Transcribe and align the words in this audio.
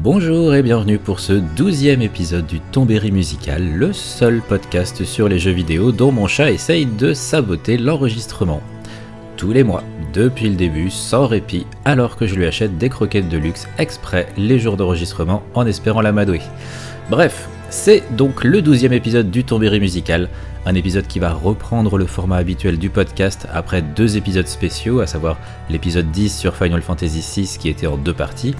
Bonjour 0.00 0.54
et 0.54 0.62
bienvenue 0.62 0.96
pour 0.96 1.18
ce 1.18 1.32
douzième 1.32 2.02
épisode 2.02 2.46
du 2.46 2.60
Tombéry 2.60 3.10
Musical, 3.10 3.74
le 3.74 3.92
seul 3.92 4.40
podcast 4.48 5.02
sur 5.02 5.28
les 5.28 5.40
jeux 5.40 5.50
vidéo 5.50 5.90
dont 5.90 6.12
mon 6.12 6.28
chat 6.28 6.52
essaye 6.52 6.86
de 6.86 7.12
saboter 7.12 7.76
l'enregistrement. 7.76 8.62
Tous 9.36 9.50
les 9.50 9.64
mois, 9.64 9.82
depuis 10.12 10.50
le 10.50 10.54
début, 10.54 10.88
sans 10.88 11.26
répit, 11.26 11.66
alors 11.84 12.14
que 12.14 12.28
je 12.28 12.36
lui 12.36 12.46
achète 12.46 12.78
des 12.78 12.88
croquettes 12.88 13.28
de 13.28 13.38
luxe 13.38 13.66
exprès 13.76 14.28
les 14.36 14.60
jours 14.60 14.76
d'enregistrement 14.76 15.42
en 15.54 15.66
espérant 15.66 16.00
l'amadouer. 16.00 16.42
Bref, 17.10 17.48
c'est 17.68 18.04
donc 18.16 18.44
le 18.44 18.62
douzième 18.62 18.92
épisode 18.92 19.32
du 19.32 19.42
Tombéry 19.42 19.80
Musical, 19.80 20.28
un 20.64 20.76
épisode 20.76 21.08
qui 21.08 21.18
va 21.18 21.32
reprendre 21.32 21.98
le 21.98 22.06
format 22.06 22.36
habituel 22.36 22.78
du 22.78 22.88
podcast 22.88 23.48
après 23.52 23.82
deux 23.82 24.16
épisodes 24.16 24.46
spéciaux, 24.46 25.00
à 25.00 25.08
savoir 25.08 25.38
l'épisode 25.68 26.12
10 26.12 26.38
sur 26.38 26.54
Final 26.54 26.82
Fantasy 26.82 27.42
VI 27.42 27.58
qui 27.58 27.68
était 27.68 27.88
en 27.88 27.96
deux 27.96 28.14
parties, 28.14 28.54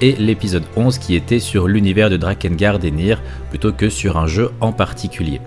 et 0.00 0.12
l'épisode 0.12 0.64
11 0.76 0.98
qui 0.98 1.14
était 1.14 1.38
sur 1.38 1.68
l'univers 1.68 2.10
de 2.10 2.16
Drakengard 2.16 2.84
et 2.84 2.90
Nier 2.90 3.16
plutôt 3.50 3.72
que 3.72 3.88
sur 3.88 4.16
un 4.16 4.26
jeu 4.26 4.50
en 4.60 4.72
particulier. 4.72 5.40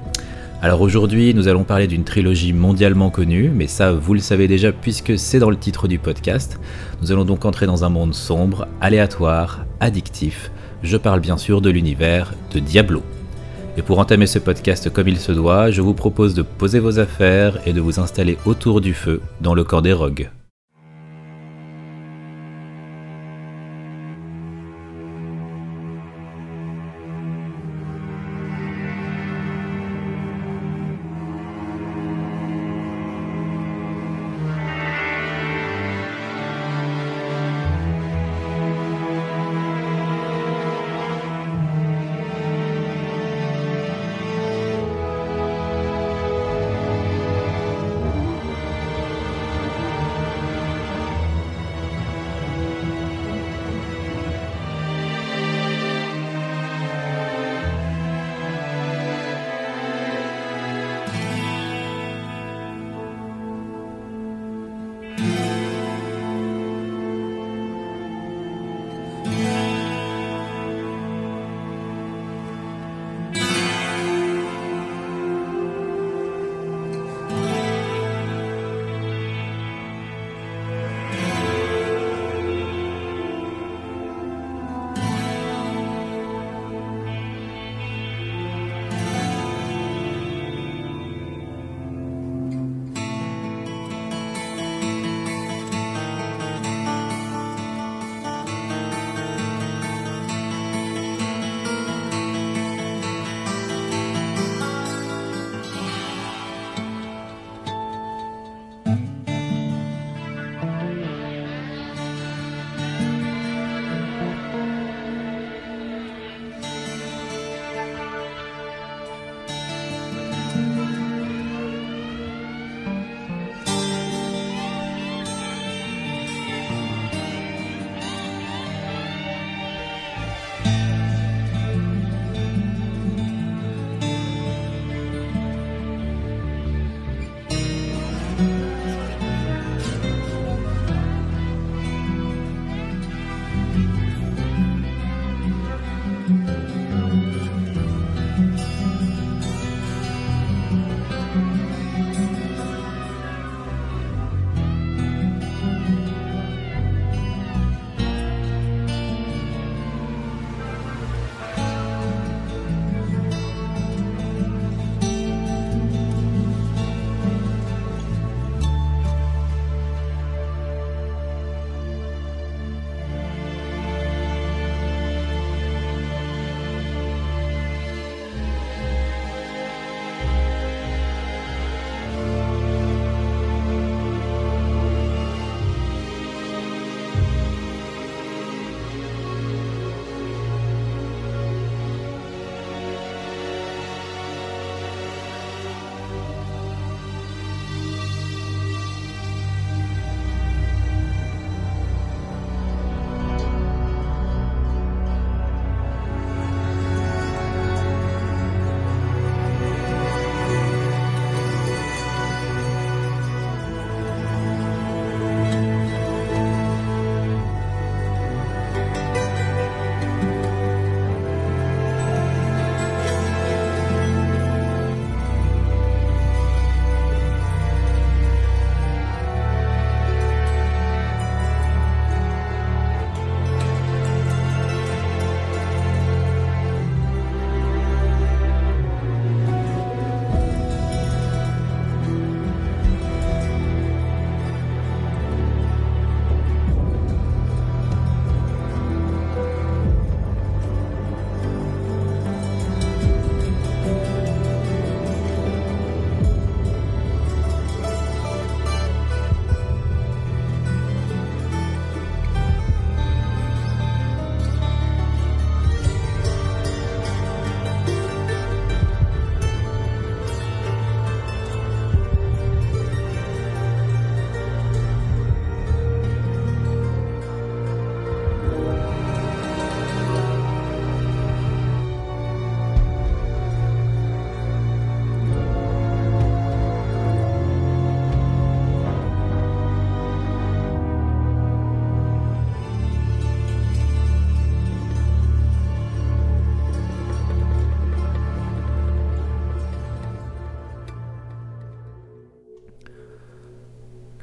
Alors 0.61 0.79
aujourd'hui, 0.79 1.33
nous 1.33 1.49
allons 1.49 1.65
parler 1.65 1.87
d'une 1.87 2.05
trilogie 2.05 2.53
mondialement 2.53 3.09
connue, 3.09 3.51
mais 3.53 3.67
ça 3.67 3.91
vous 3.91 4.13
le 4.13 4.21
savez 4.21 4.47
déjà 4.47 4.71
puisque 4.71 5.19
c'est 5.19 5.39
dans 5.39 5.49
le 5.49 5.57
titre 5.57 5.89
du 5.89 5.99
podcast. 5.99 6.57
Nous 7.01 7.11
allons 7.11 7.25
donc 7.25 7.43
entrer 7.43 7.65
dans 7.65 7.83
un 7.83 7.89
monde 7.89 8.13
sombre, 8.13 8.67
aléatoire, 8.79 9.65
addictif. 9.81 10.51
Je 10.81 10.95
parle 10.95 11.19
bien 11.19 11.37
sûr 11.37 11.59
de 11.59 11.69
l'univers 11.69 12.33
de 12.53 12.59
Diablo. 12.59 13.03
Et 13.75 13.81
pour 13.81 13.99
entamer 13.99 14.27
ce 14.27 14.39
podcast 14.39 14.89
comme 14.89 15.07
il 15.07 15.17
se 15.17 15.31
doit, 15.31 15.71
je 15.71 15.81
vous 15.81 15.95
propose 15.95 16.33
de 16.33 16.43
poser 16.43 16.79
vos 16.79 16.99
affaires 16.99 17.59
et 17.65 17.73
de 17.73 17.81
vous 17.81 17.99
installer 17.99 18.37
autour 18.45 18.81
du 18.81 18.93
feu 18.93 19.21
dans 19.41 19.55
le 19.55 19.63
corps 19.63 19.81
des 19.81 19.93
rogues. 19.93 20.29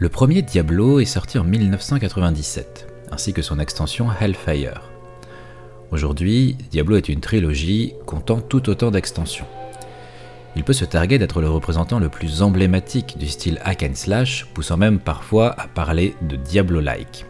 Le 0.01 0.09
premier 0.09 0.41
Diablo 0.41 0.99
est 0.99 1.05
sorti 1.05 1.39
en 1.39 1.45
1997, 1.45 2.89
ainsi 3.11 3.35
que 3.35 3.43
son 3.43 3.59
extension 3.59 4.09
Hellfire. 4.11 4.91
Aujourd'hui, 5.91 6.57
Diablo 6.71 6.97
est 6.97 7.11
une 7.11 7.21
trilogie 7.21 7.93
comptant 8.07 8.41
tout 8.41 8.71
autant 8.71 8.91
d'extensions. 8.91 9.45
Il 10.57 10.65
peut 10.65 10.73
se 10.73 10.87
targuer 10.87 11.19
d'être 11.19 11.43
le 11.43 11.51
représentant 11.51 11.99
le 11.99 12.09
plus 12.09 12.41
emblématique 12.41 13.19
du 13.19 13.29
style 13.29 13.61
hack 13.63 13.83
and 13.83 13.95
slash, 13.95 14.47
poussant 14.55 14.79
même 14.79 15.01
parfois 15.01 15.51
à 15.61 15.69
parler 15.69 16.15
de 16.23 16.37
Diablo-like. 16.37 17.27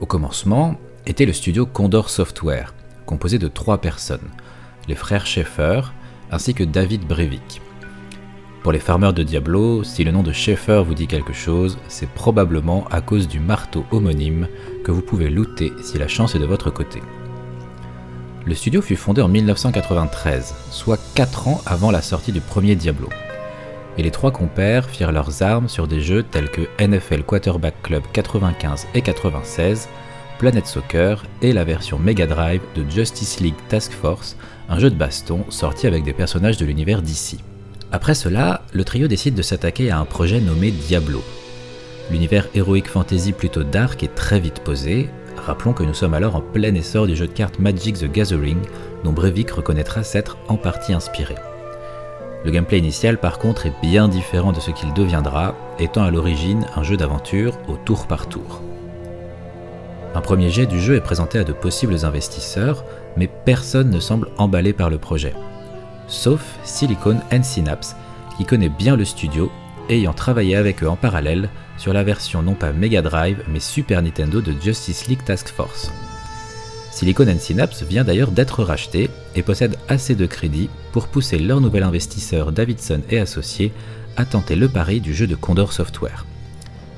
Au 0.00 0.06
commencement 0.06 0.80
était 1.06 1.26
le 1.26 1.32
studio 1.32 1.64
Condor 1.64 2.10
Software, 2.10 2.74
composé 3.06 3.38
de 3.38 3.46
trois 3.46 3.80
personnes, 3.80 4.28
les 4.88 4.96
frères 4.96 5.26
Schaeffer 5.26 5.82
ainsi 6.32 6.54
que 6.54 6.64
David 6.64 7.06
Brevik. 7.06 7.62
Pour 8.62 8.72
les 8.72 8.80
farmers 8.80 9.12
de 9.12 9.22
Diablo, 9.22 9.84
si 9.84 10.02
le 10.02 10.10
nom 10.10 10.22
de 10.22 10.32
Schaeffer 10.32 10.82
vous 10.84 10.94
dit 10.94 11.06
quelque 11.06 11.32
chose, 11.32 11.78
c'est 11.86 12.08
probablement 12.08 12.84
à 12.90 13.00
cause 13.00 13.28
du 13.28 13.38
marteau 13.38 13.84
homonyme 13.92 14.48
que 14.84 14.90
vous 14.90 15.00
pouvez 15.00 15.30
looter 15.30 15.72
si 15.80 15.96
la 15.96 16.08
chance 16.08 16.34
est 16.34 16.40
de 16.40 16.44
votre 16.44 16.70
côté. 16.70 17.00
Le 18.44 18.54
studio 18.54 18.82
fut 18.82 18.96
fondé 18.96 19.22
en 19.22 19.28
1993, 19.28 20.54
soit 20.70 21.00
4 21.14 21.48
ans 21.48 21.60
avant 21.66 21.90
la 21.90 22.02
sortie 22.02 22.32
du 22.32 22.40
premier 22.40 22.74
Diablo. 22.74 23.08
Et 23.96 24.02
les 24.02 24.10
trois 24.10 24.32
compères 24.32 24.88
firent 24.88 25.12
leurs 25.12 25.42
armes 25.42 25.68
sur 25.68 25.86
des 25.86 26.00
jeux 26.00 26.24
tels 26.24 26.50
que 26.50 26.62
NFL 26.80 27.22
Quarterback 27.22 27.74
Club 27.82 28.02
95 28.12 28.88
et 28.94 29.02
96, 29.02 29.88
Planet 30.38 30.66
Soccer 30.66 31.24
et 31.42 31.52
la 31.52 31.64
version 31.64 31.98
Mega 31.98 32.26
Drive 32.26 32.62
de 32.74 32.88
Justice 32.90 33.40
League 33.40 33.54
Task 33.68 33.92
Force, 33.92 34.36
un 34.68 34.78
jeu 34.78 34.90
de 34.90 34.96
baston 34.96 35.44
sorti 35.48 35.86
avec 35.86 36.02
des 36.02 36.12
personnages 36.12 36.56
de 36.56 36.66
l'univers 36.66 37.02
d'ici. 37.02 37.38
Après 37.90 38.14
cela, 38.14 38.60
le 38.74 38.84
trio 38.84 39.08
décide 39.08 39.34
de 39.34 39.40
s'attaquer 39.40 39.90
à 39.90 39.98
un 39.98 40.04
projet 40.04 40.40
nommé 40.40 40.70
Diablo. 40.70 41.22
L'univers 42.10 42.46
héroïque 42.54 42.88
fantasy 42.88 43.32
plutôt 43.32 43.62
dark 43.62 44.02
est 44.02 44.14
très 44.14 44.40
vite 44.40 44.60
posé. 44.60 45.08
Rappelons 45.38 45.72
que 45.72 45.84
nous 45.84 45.94
sommes 45.94 46.12
alors 46.12 46.36
en 46.36 46.42
plein 46.42 46.74
essor 46.74 47.06
du 47.06 47.16
jeu 47.16 47.26
de 47.26 47.32
cartes 47.32 47.58
Magic 47.58 47.96
the 47.96 48.12
Gathering, 48.12 48.58
dont 49.04 49.12
Brevik 49.12 49.50
reconnaîtra 49.50 50.02
s'être 50.02 50.36
en 50.48 50.56
partie 50.56 50.92
inspiré. 50.92 51.34
Le 52.44 52.50
gameplay 52.50 52.78
initial 52.78 53.18
par 53.18 53.38
contre 53.38 53.64
est 53.64 53.74
bien 53.82 54.06
différent 54.06 54.52
de 54.52 54.60
ce 54.60 54.70
qu'il 54.70 54.92
deviendra, 54.92 55.54
étant 55.78 56.02
à 56.02 56.10
l'origine 56.10 56.66
un 56.76 56.82
jeu 56.82 56.98
d'aventure 56.98 57.56
au 57.68 57.76
tour 57.76 58.06
par 58.06 58.28
tour. 58.28 58.62
Un 60.14 60.20
premier 60.20 60.50
jet 60.50 60.66
du 60.66 60.78
jeu 60.78 60.96
est 60.96 61.00
présenté 61.00 61.38
à 61.38 61.44
de 61.44 61.52
possibles 61.52 62.04
investisseurs, 62.04 62.84
mais 63.16 63.30
personne 63.46 63.90
ne 63.90 64.00
semble 64.00 64.28
emballé 64.36 64.74
par 64.74 64.90
le 64.90 64.98
projet 64.98 65.32
sauf 66.08 66.58
Silicon 66.64 67.20
and 67.32 67.42
Synapse, 67.42 67.94
qui 68.36 68.44
connaît 68.44 68.68
bien 68.68 68.96
le 68.96 69.04
studio, 69.04 69.50
ayant 69.88 70.12
travaillé 70.12 70.56
avec 70.56 70.82
eux 70.82 70.88
en 70.88 70.96
parallèle 70.96 71.48
sur 71.76 71.92
la 71.92 72.02
version 72.02 72.42
non 72.42 72.54
pas 72.54 72.72
Mega 72.72 73.02
Drive 73.02 73.42
mais 73.48 73.60
Super 73.60 74.02
Nintendo 74.02 74.40
de 74.40 74.52
Justice 74.60 75.06
League 75.06 75.24
Task 75.24 75.48
Force. 75.48 75.92
Silicon 76.90 77.28
and 77.28 77.38
Synapse 77.38 77.84
vient 77.84 78.02
d'ailleurs 78.02 78.32
d'être 78.32 78.64
racheté 78.64 79.08
et 79.36 79.42
possède 79.42 79.76
assez 79.88 80.16
de 80.16 80.26
crédits 80.26 80.68
pour 80.92 81.06
pousser 81.06 81.38
leur 81.38 81.60
nouvel 81.60 81.84
investisseur 81.84 82.50
Davidson 82.50 83.02
et 83.08 83.20
associés 83.20 83.72
à 84.16 84.24
tenter 84.24 84.56
le 84.56 84.68
pari 84.68 85.00
du 85.00 85.14
jeu 85.14 85.28
de 85.28 85.36
Condor 85.36 85.72
Software. 85.72 86.26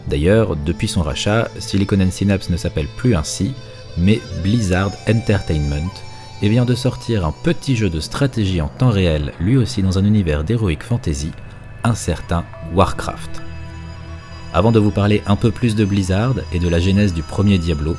D'ailleurs, 0.09 0.57
depuis 0.57 0.89
son 0.89 1.03
rachat, 1.03 1.49
Silicon 1.59 2.01
and 2.01 2.11
Synapse 2.11 2.49
ne 2.49 2.57
s'appelle 2.57 2.89
plus 2.97 3.15
ainsi, 3.15 3.53
mais 3.99 4.21
Blizzard 4.43 4.93
Entertainment, 5.09 5.91
et 6.43 6.49
vient 6.49 6.65
de 6.65 6.75
sortir 6.75 7.27
un 7.27 7.33
petit 7.33 7.77
jeu 7.77 7.91
de 7.91 8.01
stratégie 8.01 8.61
en 8.61 8.69
temps 8.69 8.91
réel, 8.91 9.33
lui 9.41 9.57
aussi 9.57 9.83
dans 9.83 9.99
un 9.99 10.05
univers 10.05 10.45
d'heroic 10.45 10.83
fantasy, 10.83 11.33
un 11.85 11.95
certain 11.95 12.45
Warcraft. 12.75 13.43
Avant 14.53 14.73
de 14.73 14.79
vous 14.79 14.91
parler 14.91 15.23
un 15.27 15.37
peu 15.37 15.51
plus 15.51 15.77
de 15.77 15.85
Blizzard 15.85 16.35
et 16.53 16.59
de 16.59 16.69
la 16.69 16.81
genèse 16.81 17.15
du 17.15 17.23
premier 17.23 17.59
Diablo, 17.59 17.97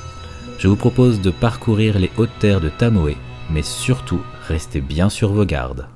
je 0.60 0.68
vous 0.68 0.76
propose 0.76 1.22
de 1.22 1.32
parcourir 1.32 1.98
les 1.98 2.12
hautes 2.18 2.38
terres 2.40 2.62
de 2.62 2.70
Tamoé, 2.70 3.18
mais 3.50 3.64
surtout 3.64 4.22
restez 4.48 4.82
bien 4.82 5.10
sur 5.10 5.32
vos 5.34 5.46
gardes. 5.46 5.88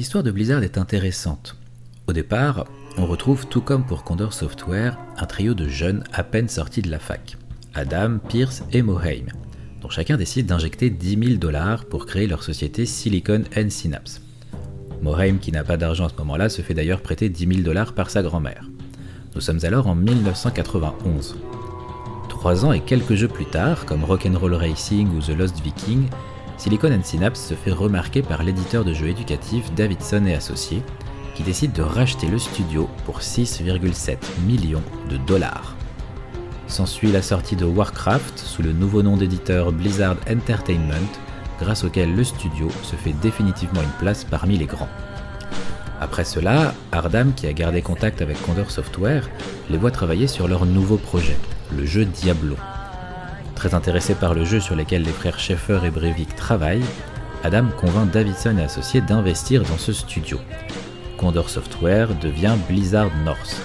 L'histoire 0.00 0.24
de 0.24 0.30
Blizzard 0.30 0.62
est 0.62 0.78
intéressante. 0.78 1.58
Au 2.06 2.14
départ, 2.14 2.64
on 2.96 3.04
retrouve, 3.04 3.46
tout 3.48 3.60
comme 3.60 3.84
pour 3.84 4.02
Condor 4.02 4.32
Software, 4.32 4.96
un 5.18 5.26
trio 5.26 5.52
de 5.52 5.68
jeunes 5.68 6.04
à 6.14 6.24
peine 6.24 6.48
sortis 6.48 6.80
de 6.80 6.90
la 6.90 6.98
fac. 6.98 7.36
Adam, 7.74 8.16
Pierce 8.16 8.62
et 8.72 8.80
Moheim, 8.80 9.26
dont 9.82 9.90
chacun 9.90 10.16
décide 10.16 10.46
d'injecter 10.46 10.88
10 10.88 11.18
000 11.22 11.34
dollars 11.36 11.84
pour 11.84 12.06
créer 12.06 12.26
leur 12.26 12.42
société 12.42 12.86
Silicon 12.86 13.42
Synapse. 13.68 14.22
Moheim, 15.02 15.36
qui 15.36 15.52
n'a 15.52 15.64
pas 15.64 15.76
d'argent 15.76 16.06
à 16.06 16.08
ce 16.08 16.16
moment-là, 16.16 16.48
se 16.48 16.62
fait 16.62 16.72
d'ailleurs 16.72 17.02
prêter 17.02 17.28
10 17.28 17.46
000 17.56 17.60
dollars 17.60 17.92
par 17.92 18.08
sa 18.08 18.22
grand-mère. 18.22 18.70
Nous 19.34 19.42
sommes 19.42 19.60
alors 19.64 19.86
en 19.86 19.94
1991. 19.94 21.36
Trois 22.30 22.64
ans 22.64 22.72
et 22.72 22.80
quelques 22.80 23.16
jeux 23.16 23.28
plus 23.28 23.44
tard, 23.44 23.84
comme 23.84 24.04
Rock'n'Roll 24.04 24.54
Racing 24.54 25.14
ou 25.14 25.20
The 25.20 25.36
Lost 25.36 25.60
Viking, 25.62 26.08
Silicon 26.60 26.92
and 26.92 27.04
Synapse 27.04 27.40
se 27.40 27.54
fait 27.54 27.70
remarquer 27.70 28.20
par 28.20 28.42
l'éditeur 28.42 28.84
de 28.84 28.92
jeux 28.92 29.08
éducatifs 29.08 29.72
Davidson 29.72 30.26
et 30.26 30.34
Associés, 30.34 30.82
qui 31.34 31.42
décide 31.42 31.72
de 31.72 31.80
racheter 31.80 32.26
le 32.26 32.38
studio 32.38 32.86
pour 33.06 33.20
6,7 33.20 34.18
millions 34.46 34.82
de 35.08 35.16
dollars. 35.16 35.74
S'ensuit 36.66 37.12
la 37.12 37.22
sortie 37.22 37.56
de 37.56 37.64
Warcraft 37.64 38.38
sous 38.38 38.62
le 38.62 38.74
nouveau 38.74 39.02
nom 39.02 39.16
d'éditeur 39.16 39.72
Blizzard 39.72 40.16
Entertainment, 40.30 41.08
grâce 41.60 41.82
auquel 41.82 42.14
le 42.14 42.24
studio 42.24 42.68
se 42.82 42.94
fait 42.94 43.14
définitivement 43.22 43.80
une 43.80 43.98
place 43.98 44.24
parmi 44.24 44.58
les 44.58 44.66
grands. 44.66 44.90
Après 45.98 46.24
cela, 46.24 46.74
Ardam, 46.92 47.32
qui 47.32 47.46
a 47.46 47.54
gardé 47.54 47.80
contact 47.80 48.20
avec 48.20 48.40
Condor 48.42 48.70
Software, 48.70 49.30
les 49.70 49.78
voit 49.78 49.92
travailler 49.92 50.26
sur 50.26 50.46
leur 50.46 50.66
nouveau 50.66 50.98
projet, 50.98 51.38
le 51.74 51.86
jeu 51.86 52.04
Diablo. 52.04 52.56
Très 53.60 53.74
intéressé 53.74 54.14
par 54.14 54.32
le 54.32 54.46
jeu 54.46 54.58
sur 54.58 54.74
lequel 54.74 55.02
les 55.02 55.12
frères 55.12 55.38
Schaeffer 55.38 55.80
et 55.84 55.90
Breivik 55.90 56.34
travaillent, 56.34 56.80
Adam 57.44 57.66
convainc 57.78 58.10
Davidson 58.10 58.56
et 58.56 58.62
associés 58.62 59.02
d'investir 59.02 59.64
dans 59.64 59.76
ce 59.76 59.92
studio. 59.92 60.38
Condor 61.18 61.50
Software 61.50 62.08
devient 62.22 62.56
Blizzard 62.70 63.10
North. 63.22 63.60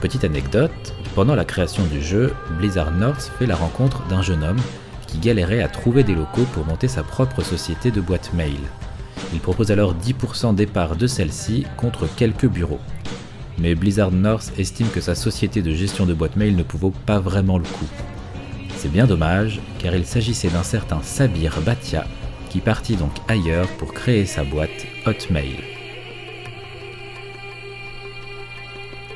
Petite 0.00 0.22
anecdote, 0.22 0.94
pendant 1.16 1.34
la 1.34 1.44
création 1.44 1.84
du 1.86 2.00
jeu, 2.00 2.32
Blizzard 2.58 2.92
North 2.92 3.32
fait 3.40 3.46
la 3.46 3.56
rencontre 3.56 4.06
d'un 4.06 4.22
jeune 4.22 4.44
homme 4.44 4.60
qui 5.08 5.18
galérait 5.18 5.64
à 5.64 5.68
trouver 5.68 6.04
des 6.04 6.14
locaux 6.14 6.46
pour 6.52 6.64
monter 6.64 6.86
sa 6.86 7.02
propre 7.02 7.42
société 7.42 7.90
de 7.90 8.00
boîte 8.00 8.32
mail. 8.34 8.60
Il 9.32 9.40
propose 9.40 9.72
alors 9.72 9.96
10% 9.96 10.54
départ 10.54 10.94
de 10.94 11.08
celle-ci 11.08 11.66
contre 11.76 12.06
quelques 12.14 12.46
bureaux. 12.46 12.80
Mais 13.58 13.74
Blizzard 13.74 14.12
North 14.12 14.52
estime 14.58 14.90
que 14.90 15.00
sa 15.00 15.16
société 15.16 15.60
de 15.60 15.72
gestion 15.72 16.06
de 16.06 16.14
boîte 16.14 16.36
mail 16.36 16.54
ne 16.54 16.62
pouvait 16.62 16.92
pas 17.04 17.18
vraiment 17.18 17.58
le 17.58 17.64
coup. 17.64 17.88
C'est 18.82 18.88
bien 18.88 19.06
dommage, 19.06 19.60
car 19.78 19.94
il 19.94 20.04
s'agissait 20.04 20.48
d'un 20.48 20.64
certain 20.64 21.00
Sabir 21.02 21.60
Bhatia 21.60 22.04
qui 22.50 22.58
partit 22.58 22.96
donc 22.96 23.12
ailleurs 23.28 23.68
pour 23.78 23.94
créer 23.94 24.26
sa 24.26 24.42
boîte 24.42 24.88
Hotmail. 25.06 25.58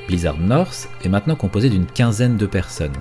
Blizzard 0.06 0.38
North 0.38 0.88
est 1.02 1.08
maintenant 1.08 1.35
composé 1.35 1.68
d'une 1.68 1.87
quinzaine 1.87 2.37
de 2.37 2.46
personnes, 2.46 2.96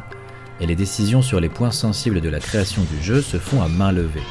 et 0.59 0.65
les 0.65 0.75
décisions 0.75 1.21
sur 1.21 1.39
les 1.39 1.49
points 1.49 1.69
sensibles 1.69 2.19
de 2.19 2.29
la 2.29 2.39
création 2.39 2.81
du 2.81 3.03
jeu 3.03 3.21
se 3.21 3.37
font 3.37 3.61
à 3.61 3.67
main 3.67 3.91
levée. 3.91 4.23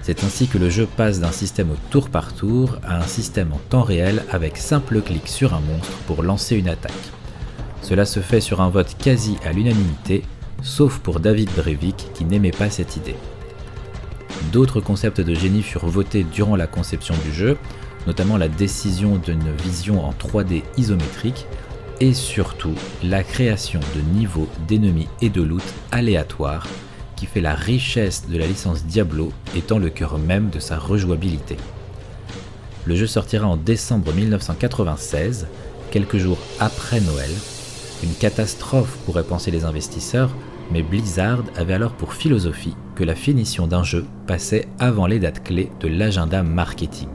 C'est 0.00 0.24
ainsi 0.24 0.48
que 0.48 0.56
le 0.56 0.70
jeu 0.70 0.86
passe 0.86 1.20
d'un 1.20 1.30
système 1.30 1.72
au 1.72 1.76
tour 1.90 2.08
par 2.08 2.32
tour 2.32 2.78
à 2.84 2.96
un 2.96 3.06
système 3.06 3.52
en 3.52 3.60
temps 3.68 3.82
réel 3.82 4.24
avec 4.30 4.56
simple 4.56 5.02
clic 5.02 5.28
sur 5.28 5.52
un 5.52 5.60
monstre 5.60 5.98
pour 6.06 6.22
lancer 6.22 6.56
une 6.56 6.70
attaque. 6.70 7.10
Cela 7.82 8.06
se 8.06 8.20
fait 8.20 8.40
sur 8.40 8.62
un 8.62 8.70
vote 8.70 8.96
quasi 8.98 9.36
à 9.44 9.52
l'unanimité, 9.52 10.22
sauf 10.62 10.98
pour 10.98 11.20
David 11.20 11.50
Breivik 11.56 12.08
qui 12.14 12.24
n'aimait 12.24 12.50
pas 12.50 12.70
cette 12.70 12.96
idée. 12.96 13.16
D'autres 14.52 14.80
concepts 14.80 15.20
de 15.20 15.34
génie 15.34 15.62
furent 15.62 15.86
votés 15.86 16.24
durant 16.24 16.56
la 16.56 16.66
conception 16.66 17.14
du 17.24 17.32
jeu, 17.32 17.56
notamment 18.06 18.36
la 18.36 18.48
décision 18.48 19.16
d'une 19.16 19.52
vision 19.62 20.04
en 20.04 20.12
3D 20.12 20.62
isométrique 20.76 21.46
et 22.00 22.14
surtout 22.14 22.74
la 23.02 23.22
création 23.22 23.80
de 23.94 24.18
niveaux 24.18 24.48
d'ennemis 24.66 25.08
et 25.20 25.28
de 25.28 25.42
loot 25.42 25.62
aléatoires 25.92 26.66
qui 27.14 27.26
fait 27.26 27.42
la 27.42 27.54
richesse 27.54 28.28
de 28.28 28.38
la 28.38 28.46
licence 28.46 28.84
Diablo 28.84 29.30
étant 29.54 29.78
le 29.78 29.90
cœur 29.90 30.18
même 30.18 30.48
de 30.48 30.58
sa 30.58 30.78
rejouabilité. 30.78 31.58
Le 32.86 32.96
jeu 32.96 33.06
sortira 33.06 33.46
en 33.46 33.58
décembre 33.58 34.10
1996, 34.14 35.46
quelques 35.90 36.16
jours 36.16 36.38
après 36.58 37.00
Noël. 37.00 37.30
Une 38.02 38.14
catastrophe 38.14 38.96
pourrait 39.04 39.24
penser 39.24 39.50
les 39.50 39.66
investisseurs, 39.66 40.30
mais 40.72 40.82
Blizzard 40.82 41.42
avait 41.56 41.74
alors 41.74 41.92
pour 41.92 42.14
philosophie 42.14 42.76
que 42.94 43.04
la 43.04 43.14
finition 43.14 43.66
d'un 43.66 43.82
jeu 43.82 44.06
passait 44.26 44.68
avant 44.78 45.06
les 45.06 45.18
dates 45.18 45.42
clés 45.42 45.70
de 45.80 45.88
l'agenda 45.88 46.42
marketing 46.42 47.08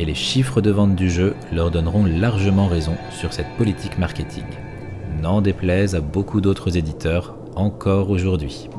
et 0.00 0.06
les 0.06 0.14
chiffres 0.14 0.62
de 0.62 0.70
vente 0.70 0.96
du 0.96 1.10
jeu 1.10 1.34
leur 1.52 1.70
donneront 1.70 2.06
largement 2.06 2.68
raison 2.68 2.96
sur 3.10 3.34
cette 3.34 3.54
politique 3.58 3.98
marketing. 3.98 4.44
N'en 5.20 5.42
déplaise 5.42 5.94
à 5.94 6.00
beaucoup 6.00 6.40
d'autres 6.40 6.78
éditeurs 6.78 7.36
encore 7.54 8.08
aujourd'hui. 8.08 8.70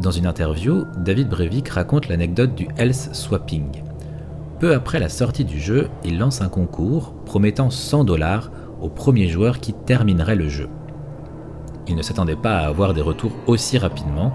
Dans 0.00 0.10
une 0.10 0.26
interview, 0.26 0.82
David 0.96 1.28
Breivik 1.28 1.68
raconte 1.68 2.08
l'anecdote 2.08 2.56
du 2.56 2.66
health 2.76 3.14
swapping. 3.14 3.84
Peu 4.58 4.74
après 4.74 4.98
la 4.98 5.08
sortie 5.08 5.44
du 5.44 5.60
jeu, 5.60 5.88
il 6.04 6.18
lance 6.18 6.42
un 6.42 6.48
concours 6.48 7.14
promettant 7.24 7.70
100 7.70 8.02
dollars 8.02 8.50
au 8.80 8.88
premier 8.88 9.28
joueur 9.28 9.60
qui 9.60 9.72
terminerait 9.72 10.34
le 10.34 10.48
jeu. 10.48 10.68
Il 11.86 11.96
ne 11.96 12.02
s'attendait 12.02 12.36
pas 12.36 12.58
à 12.58 12.66
avoir 12.66 12.94
des 12.94 13.02
retours 13.02 13.32
aussi 13.46 13.78
rapidement, 13.78 14.32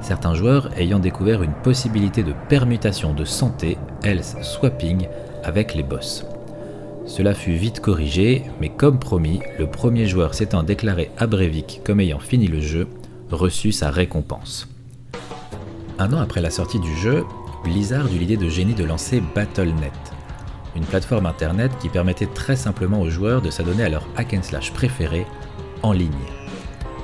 certains 0.00 0.34
joueurs 0.34 0.70
ayant 0.78 0.98
découvert 0.98 1.42
une 1.42 1.52
possibilité 1.52 2.22
de 2.22 2.34
permutation 2.48 3.12
de 3.14 3.24
santé, 3.24 3.78
health 4.04 4.36
swapping, 4.42 5.08
avec 5.42 5.74
les 5.74 5.82
boss. 5.82 6.24
Cela 7.06 7.34
fut 7.34 7.52
vite 7.52 7.80
corrigé, 7.80 8.44
mais 8.60 8.68
comme 8.68 8.98
promis, 8.98 9.40
le 9.58 9.66
premier 9.66 10.06
joueur 10.06 10.34
s'étant 10.34 10.62
déclaré 10.62 11.10
à 11.18 11.26
comme 11.84 12.00
ayant 12.00 12.20
fini 12.20 12.46
le 12.46 12.60
jeu, 12.60 12.86
reçut 13.30 13.72
sa 13.72 13.90
récompense. 13.90 14.68
Un 15.98 16.12
an 16.12 16.20
après 16.20 16.40
la 16.40 16.50
sortie 16.50 16.78
du 16.78 16.94
jeu, 16.96 17.24
Blizzard 17.64 18.06
eut 18.06 18.18
l'idée 18.18 18.36
de 18.36 18.48
génie 18.48 18.74
de 18.74 18.84
lancer 18.84 19.22
Battle.net, 19.34 19.92
une 20.76 20.84
plateforme 20.84 21.26
internet 21.26 21.72
qui 21.80 21.88
permettait 21.88 22.26
très 22.26 22.56
simplement 22.56 23.00
aux 23.00 23.10
joueurs 23.10 23.42
de 23.42 23.50
s'adonner 23.50 23.84
à 23.84 23.88
leur 23.88 24.06
hack 24.16 24.34
and 24.34 24.42
slash 24.42 24.72
préféré 24.72 25.26
en 25.82 25.92
ligne. 25.92 26.10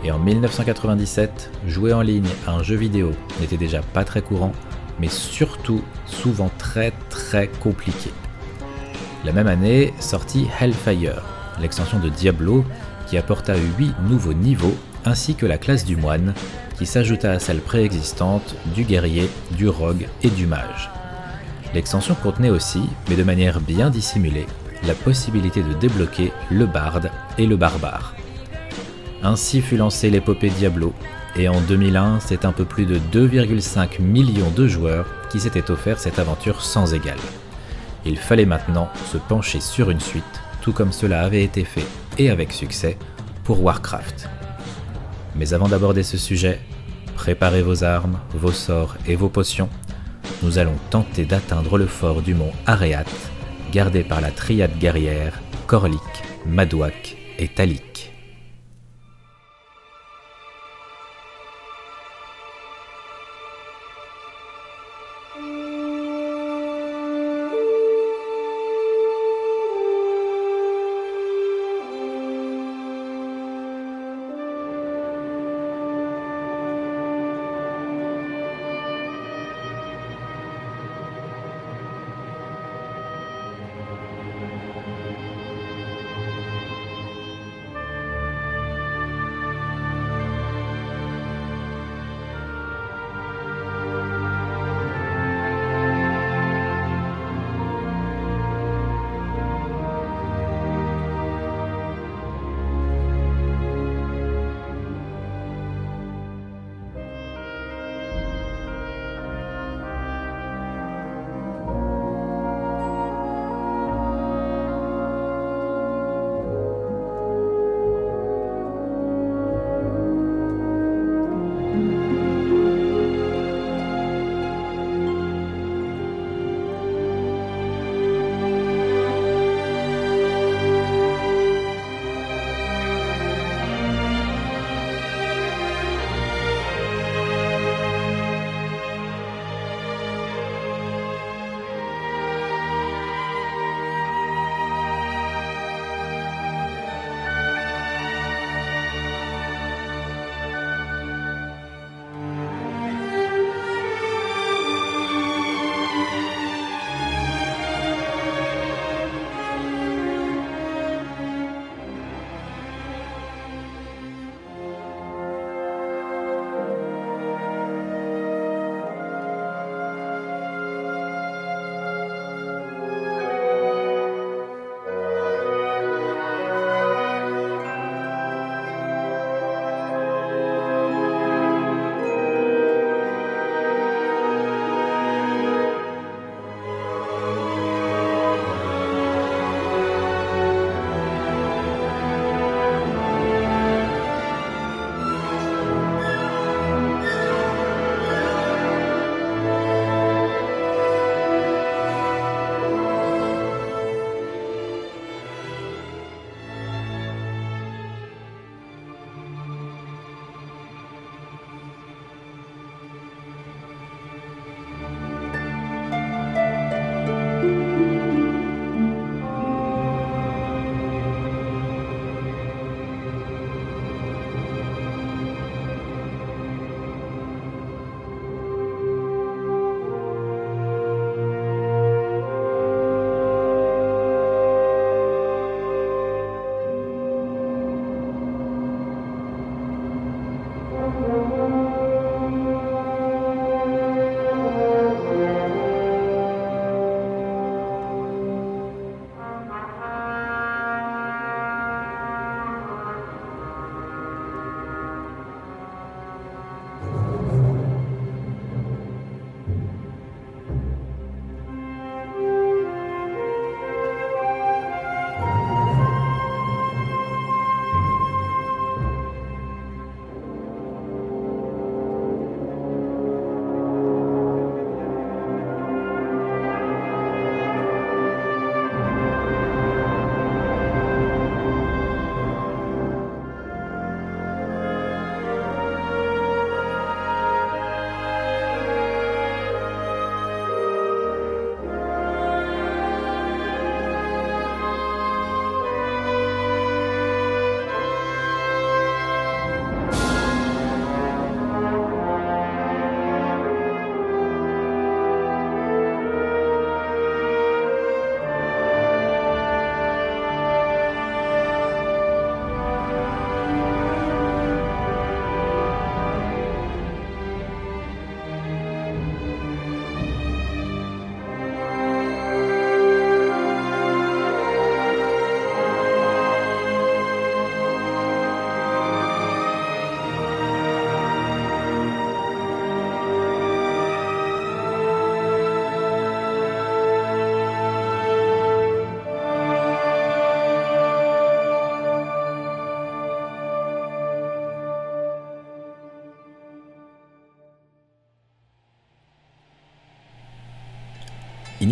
Et 0.05 0.13
en 0.13 0.19
1997, 0.19 1.51
jouer 1.67 1.93
en 1.93 2.03
ligne 2.03 2.29
à 2.47 2.53
un 2.53 2.63
jeu 2.63 2.77
vidéo 2.77 3.13
n'était 3.41 3.57
déjà 3.57 3.81
pas 3.81 4.05
très 4.05 4.23
courant, 4.23 4.53
mais 5.01 5.09
surtout 5.09 5.83
souvent 6.07 6.51
très 6.59 6.93
très 7.11 7.49
compliqué. 7.49 8.11
La 9.25 9.33
même 9.33 9.49
année 9.49 9.93
sortit 9.99 10.47
Hellfire, 10.61 11.23
l'extension 11.61 11.99
de 11.99 12.09
Diablo 12.09 12.65
qui 13.09 13.19
apporta 13.19 13.57
8 13.57 13.95
nouveaux 14.09 14.35
niveaux 14.35 14.77
ainsi 15.05 15.35
que 15.35 15.47
la 15.47 15.59
classe 15.59 15.85
du 15.85 15.97
moine 15.97 16.35
qui 16.77 16.87
s'ajouta 16.87 17.33
à 17.33 17.39
celle 17.39 17.61
préexistante 17.61 18.55
du 18.75 18.85
guerrier, 18.85 19.29
du 19.53 19.69
rogue 19.69 20.07
et 20.23 20.31
du 20.31 20.47
mage. 20.47 20.91
L'extension 21.75 22.15
contenait 22.15 22.51
aussi, 22.51 22.83
mais 23.09 23.17
de 23.17 23.25
manière 23.25 23.61
bien 23.61 23.91
dissimulée, 23.91 24.47
la 24.87 24.95
possibilité 24.95 25.63
de 25.63 25.75
débloquer 25.75 26.33
le 26.51 26.67
barde 26.67 27.11
et 27.37 27.47
le 27.47 27.57
barbare. 27.57 28.15
Ainsi 29.23 29.61
fut 29.63 29.77
lancée 29.77 30.11
l'épopée 30.11 30.51
Diablo, 30.51 30.93
et 31.37 31.49
en 31.49 31.61
2001, 31.61 32.21
c'est 32.21 32.45
un 32.45 32.53
peu 32.53 32.65
plus 32.65 32.87
de 32.87 32.99
2,5 33.13 34.01
millions 34.01 34.51
de 34.51 34.69
joueurs 34.69 35.07
qui 35.31 35.41
s'étaient 35.41 35.71
offerts 35.71 35.99
cette 35.99 36.21
aventure 36.21 36.63
sans 36.63 36.95
égale. 36.95 37.19
Il 38.05 38.17
fallait 38.17 38.47
maintenant 38.47 38.89
se 39.07 39.19
pencher 39.19 39.61
sur 39.61 39.91
une 39.91 40.01
suite, 40.01 40.25
tout 40.63 40.73
comme 40.73 40.93
cela 40.93 41.23
avait 41.23 41.43
été 41.43 41.65
fait, 41.65 41.85
et 42.17 42.31
avec 42.31 42.53
succès, 42.53 42.97
pour 43.43 43.63
Warcraft. 43.63 44.29
Mais 45.35 45.53
avant 45.53 45.69
d'aborder 45.69 46.05
ce 46.05 46.17
sujet, 46.17 46.61
préparez 47.17 47.63
vos 47.63 47.83
armes, 47.83 48.21
vos 48.35 48.53
sorts 48.53 48.97
et 49.07 49.17
vos 49.17 49.29
potions. 49.29 49.69
Nous 50.45 50.59
allons 50.59 50.77
tenter 50.91 51.25
d'atteindre 51.25 51.77
le 51.77 51.87
fort 51.87 52.23
du 52.23 52.35
mont 52.35 52.53
Areat, 52.67 53.09
gardé 53.73 54.05
par 54.05 54.21
la 54.21 54.31
triade 54.31 54.79
guerrière 54.79 55.41
Korlik, 55.67 56.01
Madouak 56.47 57.17
et 57.39 57.49
Talik. 57.49 58.18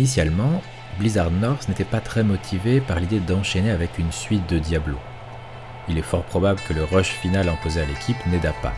Initialement, 0.07 0.63
Blizzard 0.99 1.31
North 1.31 1.67
n'était 1.67 1.83
pas 1.83 1.99
très 1.99 2.23
motivé 2.23 2.79
par 2.79 2.97
l'idée 2.97 3.19
d'enchaîner 3.19 3.71
avec 3.71 3.99
une 3.99 4.13
suite 4.13 4.49
de 4.49 4.57
Diablo. 4.57 4.95
Il 5.89 5.97
est 5.97 6.01
fort 6.01 6.23
probable 6.23 6.61
que 6.65 6.73
le 6.73 6.85
rush 6.85 7.09
final 7.09 7.49
imposé 7.49 7.81
à 7.81 7.85
l'équipe 7.85 8.25
n'aida 8.27 8.53
pas. 8.61 8.71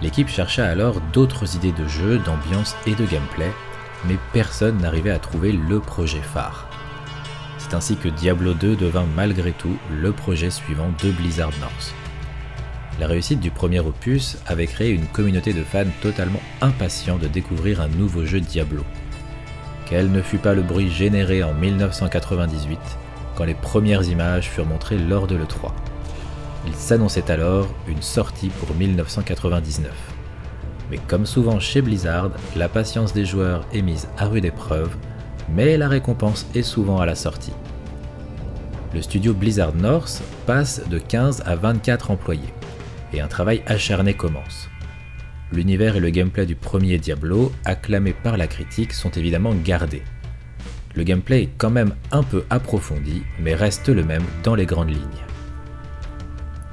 L'équipe 0.00 0.28
chercha 0.28 0.64
alors 0.64 1.00
d'autres 1.12 1.56
idées 1.56 1.72
de 1.72 1.88
jeu, 1.88 2.18
d'ambiance 2.18 2.76
et 2.86 2.94
de 2.94 3.04
gameplay, 3.04 3.50
mais 4.04 4.16
personne 4.32 4.78
n'arrivait 4.78 5.10
à 5.10 5.18
trouver 5.18 5.50
le 5.50 5.80
projet 5.80 6.22
phare. 6.22 6.68
C'est 7.58 7.74
ainsi 7.74 7.96
que 7.96 8.08
Diablo 8.08 8.54
2 8.54 8.76
devint 8.76 9.06
malgré 9.16 9.50
tout 9.50 9.76
le 9.90 10.12
projet 10.12 10.50
suivant 10.50 10.92
de 11.02 11.10
Blizzard 11.10 11.50
North. 11.58 11.92
La 13.00 13.08
réussite 13.08 13.40
du 13.40 13.50
premier 13.50 13.80
opus 13.80 14.38
avait 14.46 14.68
créé 14.68 14.90
une 14.90 15.08
communauté 15.08 15.52
de 15.52 15.64
fans 15.64 15.90
totalement 16.00 16.42
impatients 16.60 17.18
de 17.18 17.26
découvrir 17.26 17.80
un 17.80 17.88
nouveau 17.88 18.24
jeu 18.24 18.38
Diablo. 18.38 18.84
Quel 19.88 20.12
ne 20.12 20.20
fut 20.20 20.38
pas 20.38 20.54
le 20.54 20.62
bruit 20.62 20.90
généré 20.90 21.42
en 21.42 21.54
1998 21.54 22.78
quand 23.34 23.44
les 23.44 23.54
premières 23.54 24.02
images 24.02 24.50
furent 24.50 24.66
montrées 24.66 24.98
lors 24.98 25.26
de 25.26 25.36
l'E3. 25.36 25.70
Il 26.66 26.74
s'annonçait 26.74 27.30
alors 27.30 27.68
une 27.86 28.02
sortie 28.02 28.50
pour 28.50 28.74
1999. 28.74 29.90
Mais 30.90 30.98
comme 31.06 31.24
souvent 31.24 31.58
chez 31.58 31.80
Blizzard, 31.80 32.30
la 32.56 32.68
patience 32.68 33.14
des 33.14 33.24
joueurs 33.24 33.64
est 33.72 33.80
mise 33.80 34.08
à 34.18 34.26
rude 34.26 34.44
épreuve, 34.44 34.94
mais 35.48 35.78
la 35.78 35.88
récompense 35.88 36.46
est 36.54 36.62
souvent 36.62 36.98
à 36.98 37.06
la 37.06 37.14
sortie. 37.14 37.54
Le 38.92 39.00
studio 39.00 39.32
Blizzard 39.32 39.74
North 39.74 40.22
passe 40.46 40.86
de 40.88 40.98
15 40.98 41.44
à 41.46 41.56
24 41.56 42.10
employés, 42.10 42.52
et 43.12 43.20
un 43.20 43.28
travail 43.28 43.62
acharné 43.66 44.14
commence. 44.14 44.68
L'univers 45.52 45.96
et 45.96 46.00
le 46.00 46.10
gameplay 46.10 46.44
du 46.44 46.54
premier 46.54 46.98
Diablo, 46.98 47.52
acclamés 47.64 48.12
par 48.12 48.36
la 48.36 48.46
critique, 48.46 48.92
sont 48.92 49.10
évidemment 49.10 49.54
gardés. 49.54 50.02
Le 50.94 51.04
gameplay 51.04 51.44
est 51.44 51.50
quand 51.56 51.70
même 51.70 51.94
un 52.12 52.22
peu 52.22 52.44
approfondi, 52.50 53.22
mais 53.40 53.54
reste 53.54 53.88
le 53.88 54.04
même 54.04 54.24
dans 54.42 54.54
les 54.54 54.66
grandes 54.66 54.90
lignes. 54.90 55.24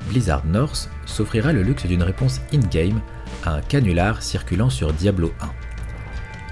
Blizzard 0.10 0.46
North 0.46 0.90
s'offrira 1.06 1.54
le 1.54 1.64
luxe 1.64 1.86
d'une 1.86 2.04
réponse 2.04 2.42
in-game 2.54 3.02
à 3.44 3.56
un 3.56 3.62
canular 3.62 4.22
circulant 4.22 4.70
sur 4.70 4.94
Diablo 4.94 5.32
1. 5.42 5.50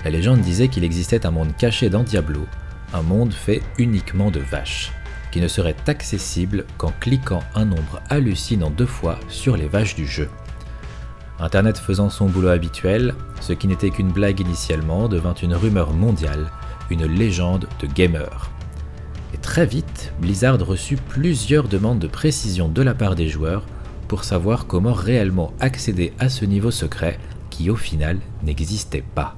La 0.06 0.12
légende 0.12 0.42
disait 0.42 0.68
qu'il 0.68 0.84
existait 0.84 1.26
un 1.26 1.32
monde 1.32 1.56
caché 1.58 1.90
dans 1.90 2.04
Diablo, 2.04 2.46
un 2.94 3.02
monde 3.02 3.34
fait 3.34 3.62
uniquement 3.78 4.32
de 4.32 4.40
vaches, 4.40 4.92
qui 5.32 5.42
ne 5.42 5.48
serait 5.48 5.76
accessible 5.88 6.66
qu'en 6.78 6.94
cliquant 7.00 7.44
un 7.56 7.66
nombre 7.66 8.02
hallucinant 8.10 8.70
de 8.70 8.86
fois 8.86 9.20
sur 9.30 9.58
les 9.58 9.68
vaches 9.68 9.96
du 9.96 10.06
jeu. 10.06 10.30
Internet 11.40 11.78
faisant 11.78 12.10
son 12.10 12.28
boulot 12.28 12.50
habituel, 12.50 13.16
ce 13.42 13.54
qui 13.54 13.68
n'était 13.68 13.90
qu'une 13.90 14.12
blague 14.12 14.40
initialement 14.40 15.08
devint 15.08 15.34
une 15.34 15.56
rumeur 15.56 15.92
mondiale, 15.92 16.52
une 16.90 17.06
légende 17.06 17.68
de 17.82 17.88
gamer. 17.88 18.52
Et 19.34 19.38
très 19.38 19.66
vite, 19.66 20.14
Blizzard 20.20 20.60
reçut 20.60 20.98
plusieurs 20.98 21.68
demandes 21.68 22.00
de 22.00 22.08
précision 22.08 22.70
de 22.70 22.82
la 22.82 22.94
part 22.94 23.16
des 23.16 23.30
joueurs 23.30 23.66
pour 24.08 24.24
savoir 24.24 24.68
comment 24.68 24.94
réellement 24.94 25.54
accéder 25.60 26.14
à 26.20 26.30
ce 26.30 26.46
niveau 26.46 26.72
secret 26.72 27.20
qui 27.50 27.70
au 27.70 27.76
final 27.76 28.20
n'existait 28.44 29.04
pas. 29.16 29.36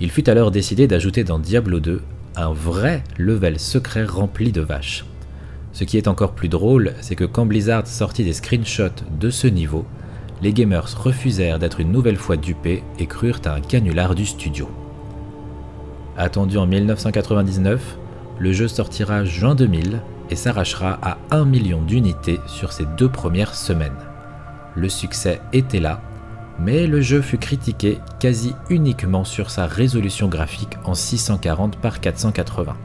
Il 0.00 0.10
fut 0.10 0.28
alors 0.28 0.50
décidé 0.50 0.86
d'ajouter 0.86 1.22
dans 1.22 1.38
Diablo 1.38 1.78
2 1.78 2.02
un 2.36 2.52
vrai 2.52 3.04
level 3.16 3.60
secret 3.60 4.04
rempli 4.04 4.50
de 4.50 4.60
vaches. 4.60 5.04
Ce 5.72 5.84
qui 5.84 5.96
est 5.96 6.08
encore 6.08 6.32
plus 6.32 6.48
drôle, 6.48 6.94
c'est 7.00 7.16
que 7.16 7.24
quand 7.24 7.46
Blizzard 7.46 7.86
sortit 7.86 8.24
des 8.24 8.32
screenshots 8.32 9.04
de 9.20 9.30
ce 9.30 9.46
niveau, 9.46 9.84
les 10.42 10.52
gamers 10.52 11.02
refusèrent 11.02 11.58
d'être 11.58 11.80
une 11.80 11.92
nouvelle 11.92 12.16
fois 12.16 12.36
dupés 12.36 12.82
et 12.98 13.06
crurent 13.06 13.40
à 13.44 13.54
un 13.54 13.60
canular 13.60 14.14
du 14.14 14.26
studio. 14.26 14.68
Attendu 16.16 16.58
en 16.58 16.66
1999, 16.66 17.98
le 18.38 18.52
jeu 18.52 18.68
sortira 18.68 19.24
juin 19.24 19.54
2000 19.54 20.00
et 20.30 20.36
s'arrachera 20.36 20.98
à 21.02 21.18
1 21.30 21.44
million 21.44 21.82
d'unités 21.82 22.40
sur 22.46 22.72
ses 22.72 22.86
deux 22.96 23.08
premières 23.08 23.54
semaines. 23.54 23.92
Le 24.74 24.88
succès 24.88 25.40
était 25.52 25.80
là, 25.80 26.00
mais 26.58 26.86
le 26.86 27.00
jeu 27.00 27.20
fut 27.20 27.38
critiqué 27.38 27.98
quasi 28.20 28.54
uniquement 28.70 29.24
sur 29.24 29.50
sa 29.50 29.66
résolution 29.66 30.28
graphique 30.28 30.76
en 30.84 30.94
640 30.94 31.76
par 31.76 32.00
480. 32.00 32.76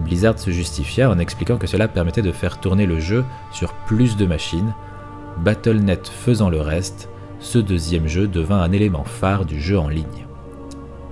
Blizzard 0.00 0.38
se 0.38 0.50
justifia 0.50 1.10
en 1.10 1.18
expliquant 1.18 1.58
que 1.58 1.66
cela 1.66 1.86
permettait 1.86 2.22
de 2.22 2.32
faire 2.32 2.58
tourner 2.58 2.86
le 2.86 2.98
jeu 2.98 3.24
sur 3.52 3.72
plus 3.86 4.16
de 4.16 4.26
machines, 4.26 4.74
Battle.net 5.42 6.06
faisant 6.06 6.50
le 6.50 6.60
reste, 6.60 7.08
ce 7.40 7.58
deuxième 7.58 8.06
jeu 8.06 8.28
devint 8.28 8.60
un 8.60 8.70
élément 8.70 9.02
phare 9.02 9.44
du 9.44 9.60
jeu 9.60 9.76
en 9.76 9.88
ligne. 9.88 10.26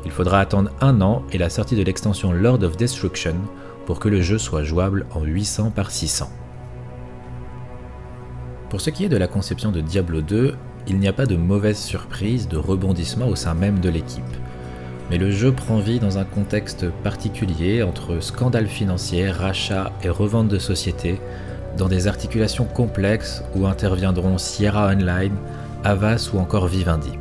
Il 0.05 0.13
faudra 0.13 0.39
attendre 0.39 0.71
un 0.81 1.01
an 1.01 1.25
et 1.33 1.39
la 1.39 1.51
sortie 1.51 1.75
de 1.75 1.83
l'extension 1.83 2.33
Lord 2.33 2.63
of 2.63 2.77
Destruction 2.77 3.35
pour 3.87 3.99
que 3.99 4.09
le 4.09 4.21
jeu 4.21 4.39
soit 4.39 4.63
jouable 4.63 5.07
en 5.11 5.25
800 5.25 5.73
par 5.73 5.91
600. 5.91 6.31
Pour 8.69 8.81
ce 8.81 8.91
qui 8.91 9.05
est 9.05 9.09
de 9.09 9.17
la 9.17 9.27
conception 9.27 9.73
de 9.73 9.81
Diablo 9.81 10.21
2, 10.21 10.55
il 10.87 11.01
n'y 11.01 11.09
a 11.09 11.13
pas 11.13 11.27
de 11.27 11.35
mauvaise 11.35 11.79
surprise, 11.79 12.47
de 12.47 12.57
rebondissement 12.57 13.27
au 13.27 13.35
sein 13.35 13.55
même 13.55 13.81
de 13.81 13.89
l'équipe. 13.89 14.23
Mais 15.11 15.19
le 15.19 15.33
jeu 15.33 15.51
prend 15.51 15.81
vie 15.81 15.99
dans 15.99 16.19
un 16.19 16.25
contexte 16.25 16.89
particulier 17.03 17.83
entre 17.83 18.21
scandales 18.21 18.69
financiers, 18.69 19.29
rachats 19.29 19.91
et 20.05 20.09
revente 20.09 20.47
de 20.47 20.61
sociétés, 20.61 21.21
dans 21.77 21.89
des 21.89 22.07
articulations 22.07 22.65
complexes 22.65 23.43
où 23.55 23.67
interviendront 23.67 24.39
Sierra 24.39 24.89
Online, 24.89 25.35
Avas 25.85 26.31
ou 26.33 26.39
encore 26.39 26.67
Vivendi. 26.67 27.13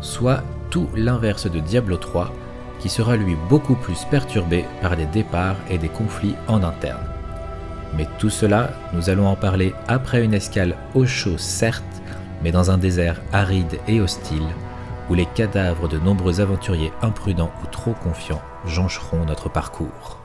Soit 0.00 0.42
tout 0.70 0.88
l'inverse 0.94 1.50
de 1.50 1.58
Diablo 1.58 1.96
3, 1.96 2.32
qui 2.78 2.88
sera 2.88 3.16
lui 3.16 3.36
beaucoup 3.48 3.74
plus 3.74 4.04
perturbé 4.10 4.64
par 4.80 4.96
des 4.96 5.06
départs 5.06 5.56
et 5.68 5.78
des 5.78 5.88
conflits 5.88 6.36
en 6.48 6.62
interne. 6.62 7.04
Mais 7.96 8.06
tout 8.18 8.30
cela, 8.30 8.70
nous 8.92 9.10
allons 9.10 9.26
en 9.26 9.36
parler 9.36 9.74
après 9.88 10.24
une 10.24 10.34
escale 10.34 10.76
au 10.94 11.06
chaud 11.06 11.38
certes, 11.38 11.84
mais 12.42 12.52
dans 12.52 12.70
un 12.70 12.78
désert 12.78 13.20
aride 13.32 13.78
et 13.88 14.00
hostile, 14.00 14.46
où 15.10 15.14
les 15.14 15.26
cadavres 15.26 15.88
de 15.88 15.98
nombreux 15.98 16.40
aventuriers 16.40 16.92
imprudents 17.02 17.50
ou 17.62 17.66
trop 17.66 17.94
confiants 17.94 18.42
joncheront 18.64 19.24
notre 19.24 19.50
parcours. 19.50 20.19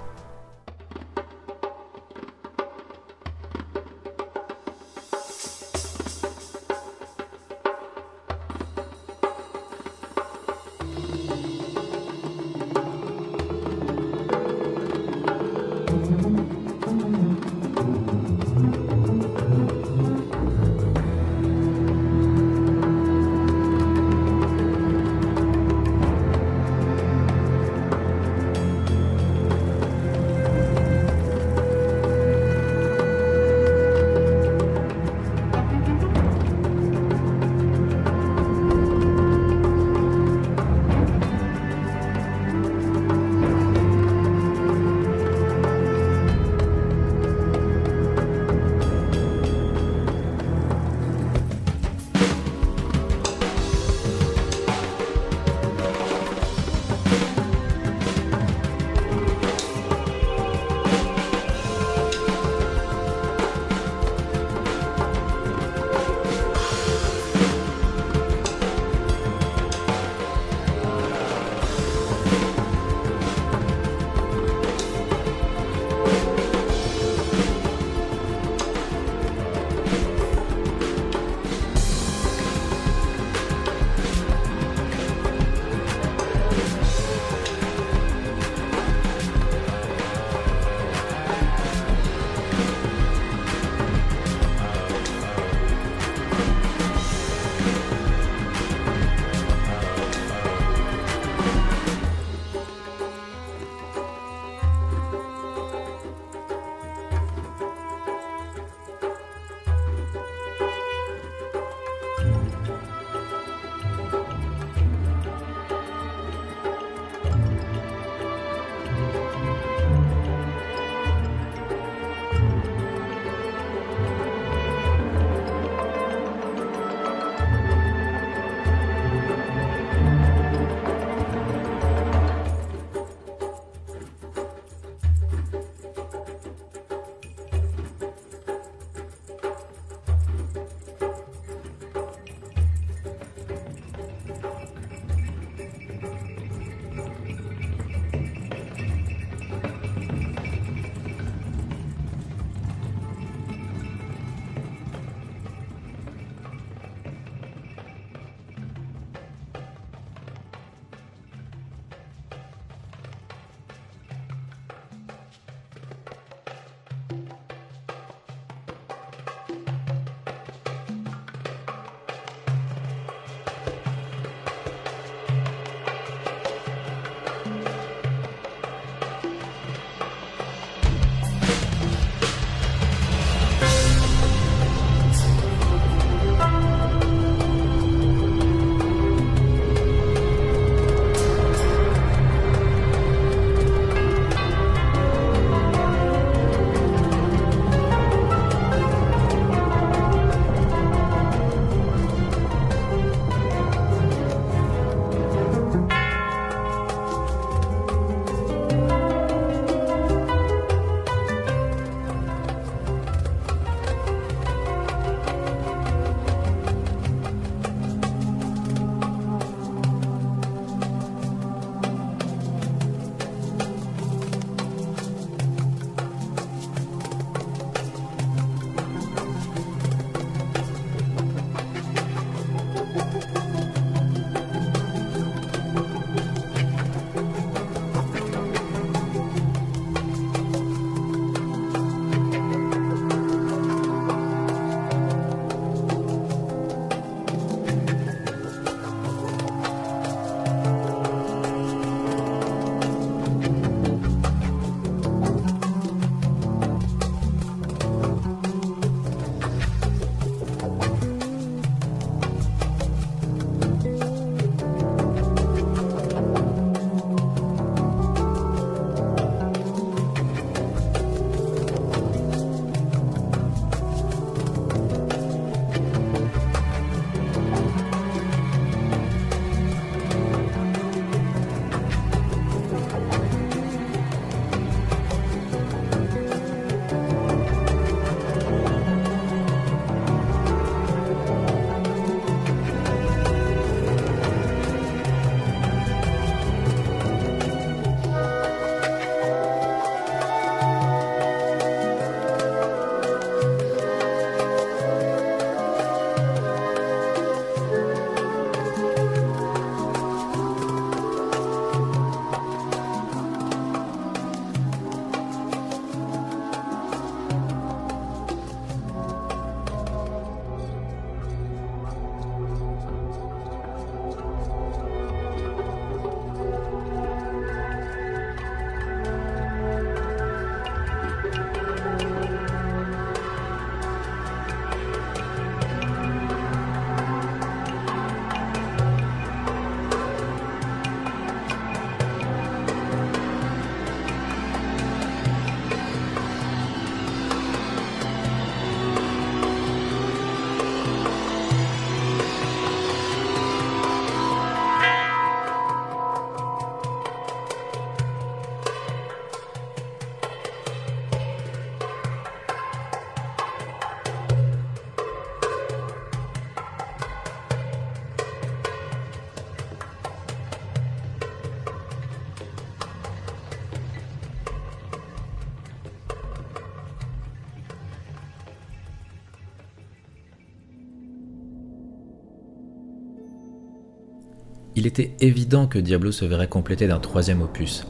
Il 384.85 384.89
était 384.89 385.15
évident 385.19 385.65
que 385.65 385.79
Diablo 385.79 386.11
se 386.11 386.25
verrait 386.25 386.47
complété 386.47 386.85
d'un 386.87 386.99
troisième 386.99 387.41
opus. 387.41 387.87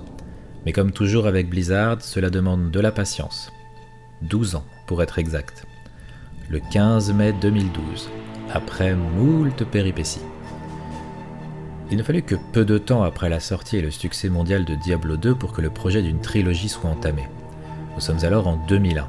Mais 0.66 0.72
comme 0.72 0.94
toujours 0.94 1.28
avec 1.28 1.50
Blizzard, 1.50 2.02
cela 2.02 2.30
demande 2.30 2.72
de 2.72 2.80
la 2.80 2.94
patience. 2.94 3.52
12 4.22 4.56
ans 4.56 4.64
pour 4.88 5.04
être 5.04 5.20
exact. 5.20 5.66
Le 6.50 6.62
15 6.72 7.12
mai 7.12 7.34
2012, 7.42 8.10
après 8.50 8.96
moult 8.96 9.66
péripéties. 9.66 10.22
Il 11.92 11.98
ne 11.98 12.04
fallut 12.04 12.22
que 12.22 12.36
peu 12.54 12.64
de 12.64 12.78
temps 12.78 13.04
après 13.04 13.28
la 13.28 13.42
sortie 13.42 13.76
et 13.76 13.82
le 13.82 13.92
succès 13.92 14.30
mondial 14.30 14.64
de 14.64 14.76
Diablo 14.76 15.18
2 15.18 15.36
pour 15.36 15.52
que 15.52 15.62
le 15.62 15.72
projet 15.72 16.02
d'une 16.02 16.22
trilogie 16.22 16.70
soit 16.70 16.90
entamé. 16.90 17.24
Nous 17.96 18.00
sommes 18.00 18.24
alors 18.24 18.48
en 18.48 18.56
2001. 18.70 19.06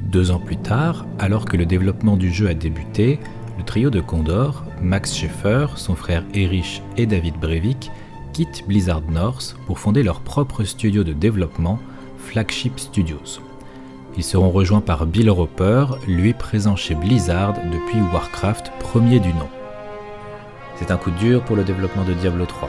Deux 0.00 0.32
ans 0.32 0.40
plus 0.40 0.56
tard, 0.56 1.06
alors 1.20 1.44
que 1.44 1.56
le 1.56 1.66
développement 1.66 2.16
du 2.16 2.32
jeu 2.32 2.48
a 2.48 2.54
débuté, 2.54 3.20
le 3.56 3.64
trio 3.64 3.90
de 3.90 4.00
Condor, 4.00 4.64
Max 4.82 5.14
Schaeffer, 5.14 5.66
son 5.76 5.94
frère 5.94 6.24
Erich 6.34 6.82
et 6.96 7.06
David 7.06 7.36
Brevik, 7.40 7.90
quittent 8.32 8.64
Blizzard 8.66 9.02
North 9.08 9.56
pour 9.66 9.78
fonder 9.78 10.02
leur 10.02 10.20
propre 10.20 10.64
studio 10.64 11.04
de 11.04 11.12
développement, 11.12 11.78
Flagship 12.18 12.78
Studios. 12.78 13.40
Ils 14.16 14.24
seront 14.24 14.50
rejoints 14.50 14.80
par 14.80 15.06
Bill 15.06 15.30
Roper, 15.30 15.86
lui 16.06 16.32
présent 16.34 16.76
chez 16.76 16.94
Blizzard 16.94 17.54
depuis 17.72 18.00
Warcraft 18.12 18.72
premier 18.78 19.20
du 19.20 19.32
nom. 19.32 19.48
C'est 20.76 20.90
un 20.90 20.96
coup 20.96 21.10
dur 21.12 21.42
pour 21.42 21.56
le 21.56 21.64
développement 21.64 22.04
de 22.04 22.12
Diablo 22.12 22.44
3. 22.44 22.68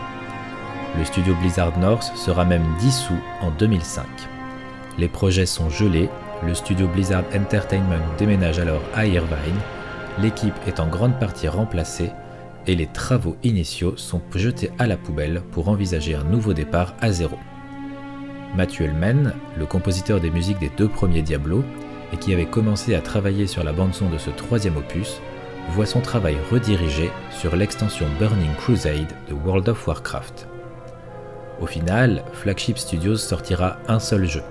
Le 0.97 1.03
studio 1.03 1.35
Blizzard 1.41 1.77
North 1.79 2.11
sera 2.15 2.45
même 2.45 2.65
dissous 2.79 3.19
en 3.41 3.51
2005. 3.51 4.05
Les 4.97 5.07
projets 5.07 5.45
sont 5.45 5.69
gelés, 5.69 6.09
le 6.45 6.53
studio 6.53 6.87
Blizzard 6.87 7.23
Entertainment 7.35 8.03
déménage 8.17 8.59
alors 8.59 8.81
à 8.95 9.05
Irvine, 9.05 9.59
l'équipe 10.19 10.55
est 10.65 10.79
en 10.79 10.87
grande 10.87 11.19
partie 11.19 11.47
remplacée 11.47 12.11
et 12.67 12.75
les 12.75 12.87
travaux 12.87 13.37
initiaux 13.43 13.95
sont 13.97 14.21
jetés 14.35 14.71
à 14.77 14.87
la 14.87 14.97
poubelle 14.97 15.41
pour 15.51 15.69
envisager 15.69 16.15
un 16.15 16.23
nouveau 16.23 16.53
départ 16.53 16.95
à 17.01 17.11
zéro. 17.11 17.37
Matthew 18.55 18.81
Hellman, 18.81 19.33
le 19.57 19.65
compositeur 19.65 20.19
des 20.19 20.31
musiques 20.31 20.59
des 20.59 20.71
deux 20.77 20.87
premiers 20.87 21.21
Diablo, 21.21 21.63
et 22.13 22.17
qui 22.17 22.33
avait 22.33 22.45
commencé 22.45 22.95
à 22.95 23.01
travailler 23.01 23.47
sur 23.47 23.63
la 23.63 23.73
bande-son 23.73 24.09
de 24.09 24.17
ce 24.17 24.29
troisième 24.29 24.77
opus, 24.77 25.21
voit 25.71 25.85
son 25.85 25.99
travail 25.99 26.37
redirigé 26.49 27.11
sur 27.29 27.55
l'extension 27.55 28.05
Burning 28.19 28.53
Crusade 28.57 29.13
de 29.29 29.33
World 29.33 29.67
of 29.69 29.87
Warcraft. 29.87 30.47
Au 31.59 31.65
final, 31.65 32.23
Flagship 32.33 32.77
Studios 32.77 33.17
sortira 33.17 33.77
un 33.87 33.99
seul 33.99 34.25
jeu, 34.25 34.43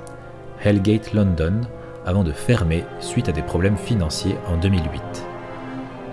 Hellgate 0.63 1.13
London, 1.15 1.63
avant 2.05 2.25
de 2.25 2.33
fermer 2.33 2.85
suite 3.01 3.29
à 3.29 3.33
des 3.33 3.43
problèmes 3.43 3.79
financiers 3.79 4.37
en 4.47 4.57
2008. 4.57 5.26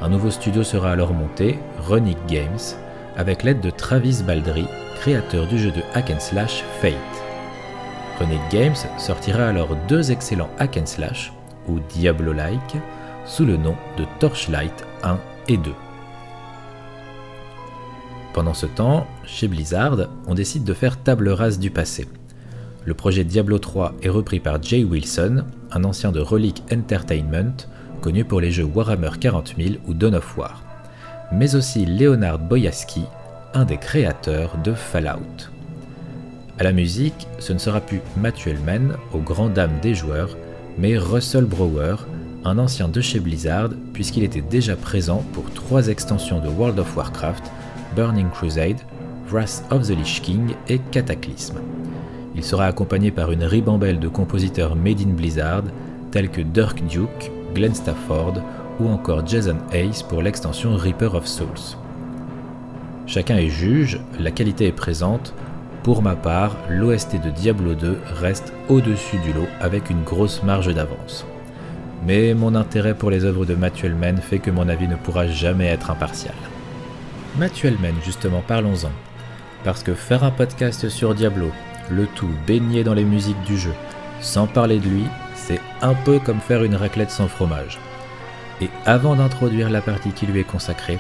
Un 0.02 0.10
nouveau 0.10 0.32
studio 0.32 0.64
sera 0.64 0.92
alors 0.92 1.14
monté, 1.14 1.60
Runic 1.88 2.18
Games, 2.28 2.60
avec 3.16 3.44
l'aide 3.44 3.62
de 3.62 3.70
Travis 3.70 4.22
Baldry, 4.26 4.66
créateur 5.00 5.48
du 5.48 5.58
jeu 5.58 5.72
de 5.72 5.82
hack 5.94 6.10
and 6.10 6.20
slash 6.20 6.64
Fate. 6.82 6.94
Runic 8.20 8.42
Games 8.52 8.76
sortira 8.98 9.48
alors 9.48 9.76
deux 9.88 10.12
excellents 10.12 10.50
hack 10.60 10.78
and 10.78 10.86
slash, 10.86 11.32
ou 11.68 11.80
Diablo-like, 11.80 12.78
sous 13.26 13.46
le 13.46 13.56
nom 13.56 13.76
de 13.98 14.06
Torchlight 14.20 14.86
1 15.04 15.18
et 15.48 15.58
2. 15.58 15.72
Pendant 18.34 18.54
ce 18.54 18.66
temps, 18.66 19.06
chez 19.26 19.48
Blizzard, 19.48 19.98
on 20.28 20.34
décide 20.34 20.64
de 20.64 20.74
faire 20.74 20.98
table 20.98 21.30
rase 21.30 21.60
du 21.60 21.70
passé. 21.70 22.08
Le 22.84 22.94
projet 22.94 23.24
Diablo 23.24 23.60
3 23.60 23.94
est 24.02 24.10
repris 24.10 24.40
par 24.40 24.62
Jay 24.62 24.84
Wilson, 24.84 25.46
un 25.72 25.84
ancien 25.86 26.12
de 26.12 26.20
Relic 26.20 26.64
Entertainment, 26.74 27.56
connu 28.04 28.26
pour 28.26 28.42
les 28.42 28.52
jeux 28.52 28.66
Warhammer 28.66 29.12
40 29.18 29.56
000 29.58 29.76
ou 29.88 29.94
Dawn 29.94 30.16
of 30.16 30.38
War, 30.38 30.62
mais 31.32 31.56
aussi 31.56 31.86
Leonard 31.86 32.38
Boyaski, 32.38 33.06
un 33.54 33.64
des 33.64 33.78
créateurs 33.78 34.58
de 34.62 34.74
Fallout. 34.74 35.48
À 36.60 36.64
la 36.66 36.74
musique, 36.74 37.28
ce 37.40 37.54
ne 37.54 37.58
sera 37.58 37.80
plus 37.80 38.02
Matthew 38.18 38.48
Hellman, 38.50 38.98
aux 39.14 39.20
grandes 39.20 39.54
dames 39.54 39.80
des 39.82 39.96
joueurs, 39.96 40.36
mais 40.78 40.98
Russell 40.98 41.46
Brower, 41.46 41.96
un 42.44 42.58
ancien 42.58 42.90
de 42.90 43.00
chez 43.00 43.22
Blizzard, 43.22 43.70
puisqu'il 43.94 44.24
était 44.24 44.42
déjà 44.42 44.76
présent 44.76 45.24
pour 45.32 45.50
trois 45.52 45.88
extensions 45.88 46.42
de 46.42 46.50
World 46.50 46.80
of 46.80 46.98
Warcraft, 46.98 47.50
Burning 47.96 48.30
Crusade, 48.32 48.82
Wrath 49.32 49.64
of 49.72 49.88
the 49.88 49.92
Lich 49.98 50.22
King 50.22 50.56
et 50.68 50.80
Cataclysm. 50.92 51.56
Il 52.36 52.44
sera 52.44 52.66
accompagné 52.66 53.12
par 53.12 53.32
une 53.32 53.46
ribambelle 53.46 54.00
de 54.00 54.10
compositeurs 54.10 54.76
made 54.76 55.00
in 55.00 55.14
Blizzard, 55.14 55.64
tels 56.12 56.30
que 56.30 56.42
Dirk 56.42 56.86
Duke, 56.86 57.32
Glenn 57.54 57.74
Stafford 57.74 58.36
ou 58.80 58.90
encore 58.90 59.26
Jason 59.26 59.58
Hayes 59.72 60.04
pour 60.08 60.22
l'extension 60.22 60.76
Reaper 60.76 61.16
of 61.16 61.28
Souls. 61.28 61.78
Chacun 63.06 63.38
est 63.38 63.50
juge, 63.50 64.00
la 64.20 64.32
qualité 64.32 64.68
est 64.68 64.72
présente. 64.72 65.34
Pour 65.84 66.02
ma 66.02 66.16
part, 66.16 66.56
l'OST 66.70 67.22
de 67.22 67.30
Diablo 67.30 67.76
2 67.76 67.98
reste 68.20 68.54
au-dessus 68.70 69.18
du 69.20 69.34
lot 69.34 69.48
avec 69.60 69.90
une 69.90 70.04
grosse 70.04 70.42
marge 70.44 70.74
d'avance 70.74 71.26
mais 72.06 72.34
mon 72.34 72.56
intérêt 72.56 72.94
pour 72.94 73.10
les 73.10 73.26
œuvres 73.26 73.46
de 73.46 73.56
Matthew 73.56 73.86
Hellman 73.86 74.18
fait 74.18 74.40
que 74.40 74.52
mon 74.52 74.68
avis 74.68 74.88
ne 74.88 74.96
pourra 74.96 75.28
jamais 75.28 75.68
être 75.68 75.92
impartial. 75.92 76.36
Matthew 77.38 77.66
Hellman, 77.66 77.96
justement, 78.04 78.44
parlons-en. 78.46 78.92
Parce 79.64 79.84
que 79.84 79.94
faire 79.94 80.24
un 80.24 80.32
podcast 80.32 80.90
sur 80.90 81.16
Diablo, 81.16 81.50
le 81.90 82.06
tout 82.08 82.30
baigné 82.46 82.84
dans 82.84 82.94
les 82.94 83.06
musiques 83.06 83.42
du 83.44 83.58
jeu, 83.58 83.74
sans 84.20 84.48
parler 84.48 84.80
de 84.80 84.90
lui, 84.90 85.06
c'est 85.46 85.60
un 85.82 85.94
peu 85.94 86.20
comme 86.20 86.40
faire 86.40 86.64
une 86.64 86.76
raclette 86.76 87.12
sans 87.12 87.28
fromage. 87.28 87.78
Et 88.62 88.70
avant 88.86 89.16
d'introduire 89.16 89.70
la 89.70 89.82
partie 89.82 90.12
qui 90.12 90.26
lui 90.26 90.40
est 90.40 90.46
consacrée, 90.46 91.00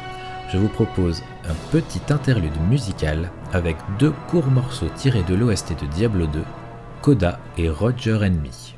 je 0.51 0.57
vous 0.57 0.67
propose 0.67 1.23
un 1.49 1.55
petit 1.71 2.01
interlude 2.09 2.59
musical 2.69 3.29
avec 3.53 3.77
deux 3.99 4.13
courts 4.29 4.47
morceaux 4.47 4.89
tirés 4.95 5.23
de 5.23 5.35
l'OST 5.35 5.81
de 5.81 5.87
Diablo 5.87 6.27
2, 6.27 6.43
Coda 7.01 7.39
et 7.57 7.69
Roger 7.69 8.15
Enemy. 8.15 8.72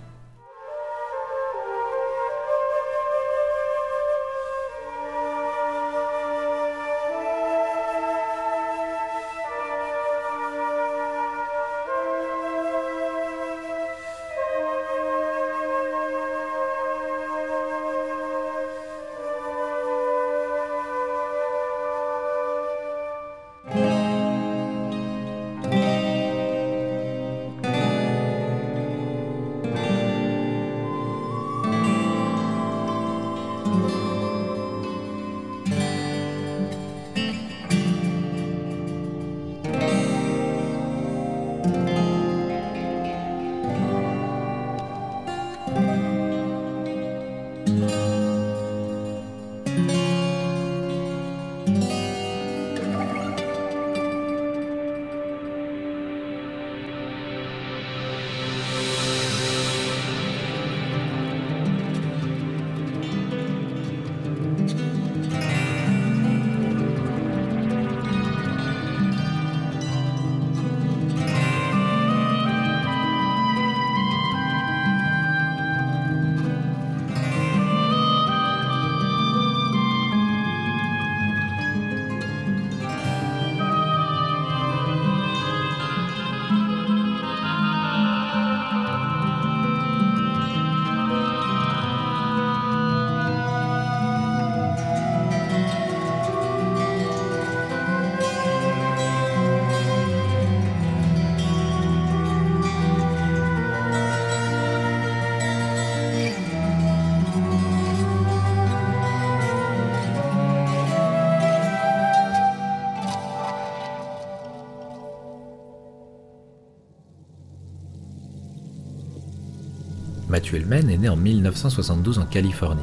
Est 120.54 120.98
né 120.98 121.10
en 121.10 121.16
1972 121.16 122.20
en 122.20 122.26
Californie. 122.26 122.82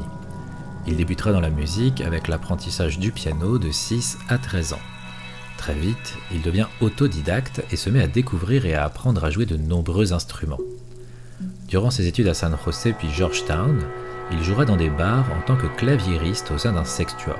Il 0.85 0.97
débutera 0.97 1.31
dans 1.31 1.39
la 1.39 1.49
musique 1.49 2.01
avec 2.01 2.27
l'apprentissage 2.27 2.99
du 2.99 3.11
piano 3.11 3.57
de 3.57 3.71
6 3.71 4.17
à 4.27 4.37
13 4.37 4.73
ans. 4.73 4.81
Très 5.57 5.73
vite, 5.73 6.15
il 6.33 6.41
devient 6.41 6.67
autodidacte 6.81 7.63
et 7.71 7.77
se 7.77 7.89
met 7.89 8.03
à 8.03 8.07
découvrir 8.07 8.65
et 8.65 8.73
à 8.73 8.83
apprendre 8.83 9.23
à 9.23 9.29
jouer 9.29 9.45
de 9.45 9.55
nombreux 9.55 10.11
instruments. 10.11 10.59
Durant 11.69 11.89
ses 11.89 12.05
études 12.05 12.27
à 12.27 12.33
San 12.33 12.55
Jose 12.65 12.93
puis 12.99 13.09
Georgetown, 13.09 13.79
il 14.31 14.43
jouera 14.43 14.65
dans 14.65 14.77
des 14.77 14.89
bars 14.89 15.25
en 15.31 15.41
tant 15.47 15.55
que 15.55 15.67
claviériste 15.67 16.51
au 16.51 16.57
sein 16.57 16.73
d'un 16.73 16.85
sextuor. 16.85 17.39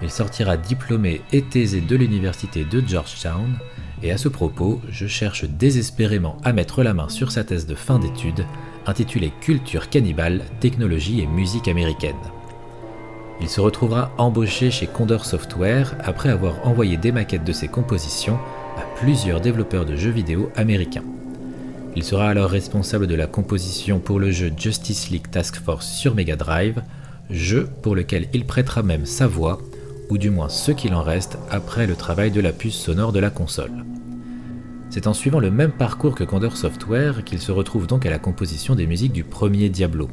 Il 0.00 0.10
sortira 0.10 0.56
diplômé 0.56 1.20
et 1.30 1.42
thésé 1.42 1.82
de 1.82 1.94
l'université 1.94 2.64
de 2.64 2.82
Georgetown, 2.86 3.58
et 4.02 4.12
à 4.12 4.16
ce 4.16 4.28
propos, 4.28 4.80
je 4.88 5.06
cherche 5.06 5.44
désespérément 5.44 6.38
à 6.42 6.54
mettre 6.54 6.82
la 6.82 6.94
main 6.94 7.10
sur 7.10 7.30
sa 7.30 7.44
thèse 7.44 7.66
de 7.66 7.74
fin 7.74 7.98
d'études 7.98 8.46
intitulée 8.86 9.32
Culture 9.40 9.88
cannibale, 9.88 10.44
technologie 10.60 11.20
et 11.20 11.26
musique 11.26 11.68
américaine. 11.68 12.16
Il 13.40 13.48
se 13.48 13.60
retrouvera 13.60 14.12
embauché 14.18 14.70
chez 14.70 14.86
Condor 14.86 15.24
Software 15.24 15.96
après 16.04 16.28
avoir 16.28 16.66
envoyé 16.66 16.96
des 16.96 17.12
maquettes 17.12 17.44
de 17.44 17.52
ses 17.52 17.68
compositions 17.68 18.38
à 18.76 18.82
plusieurs 18.96 19.40
développeurs 19.40 19.86
de 19.86 19.96
jeux 19.96 20.10
vidéo 20.10 20.50
américains. 20.56 21.04
Il 21.96 22.04
sera 22.04 22.28
alors 22.28 22.50
responsable 22.50 23.06
de 23.06 23.14
la 23.14 23.26
composition 23.26 23.98
pour 23.98 24.20
le 24.20 24.30
jeu 24.30 24.52
Justice 24.56 25.10
League 25.10 25.30
Task 25.30 25.56
Force 25.56 25.90
sur 25.90 26.14
Mega 26.14 26.36
Drive, 26.36 26.82
jeu 27.30 27.68
pour 27.82 27.96
lequel 27.96 28.28
il 28.32 28.44
prêtera 28.44 28.82
même 28.82 29.06
sa 29.06 29.26
voix, 29.26 29.58
ou 30.08 30.18
du 30.18 30.30
moins 30.30 30.48
ce 30.48 30.72
qu'il 30.72 30.94
en 30.94 31.02
reste 31.02 31.38
après 31.50 31.86
le 31.86 31.96
travail 31.96 32.30
de 32.30 32.40
la 32.40 32.52
puce 32.52 32.74
sonore 32.74 33.12
de 33.12 33.20
la 33.20 33.30
console. 33.30 33.84
C'est 34.90 35.06
en 35.06 35.14
suivant 35.14 35.38
le 35.38 35.52
même 35.52 35.70
parcours 35.70 36.16
que 36.16 36.24
Condor 36.24 36.56
Software 36.56 37.22
qu'il 37.22 37.38
se 37.38 37.52
retrouve 37.52 37.86
donc 37.86 38.06
à 38.06 38.10
la 38.10 38.18
composition 38.18 38.74
des 38.74 38.88
musiques 38.88 39.12
du 39.12 39.22
premier 39.22 39.68
Diablo, 39.68 40.08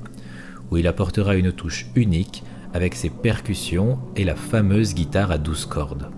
où 0.70 0.78
il 0.78 0.86
apportera 0.86 1.36
une 1.36 1.52
touche 1.52 1.88
unique 1.96 2.44
avec 2.76 2.94
ses 2.94 3.10
percussions 3.10 3.98
et 4.16 4.24
la 4.24 4.36
fameuse 4.36 4.94
guitare 4.94 5.32
à 5.32 5.40
12 5.40 5.66
cordes. 5.66 6.12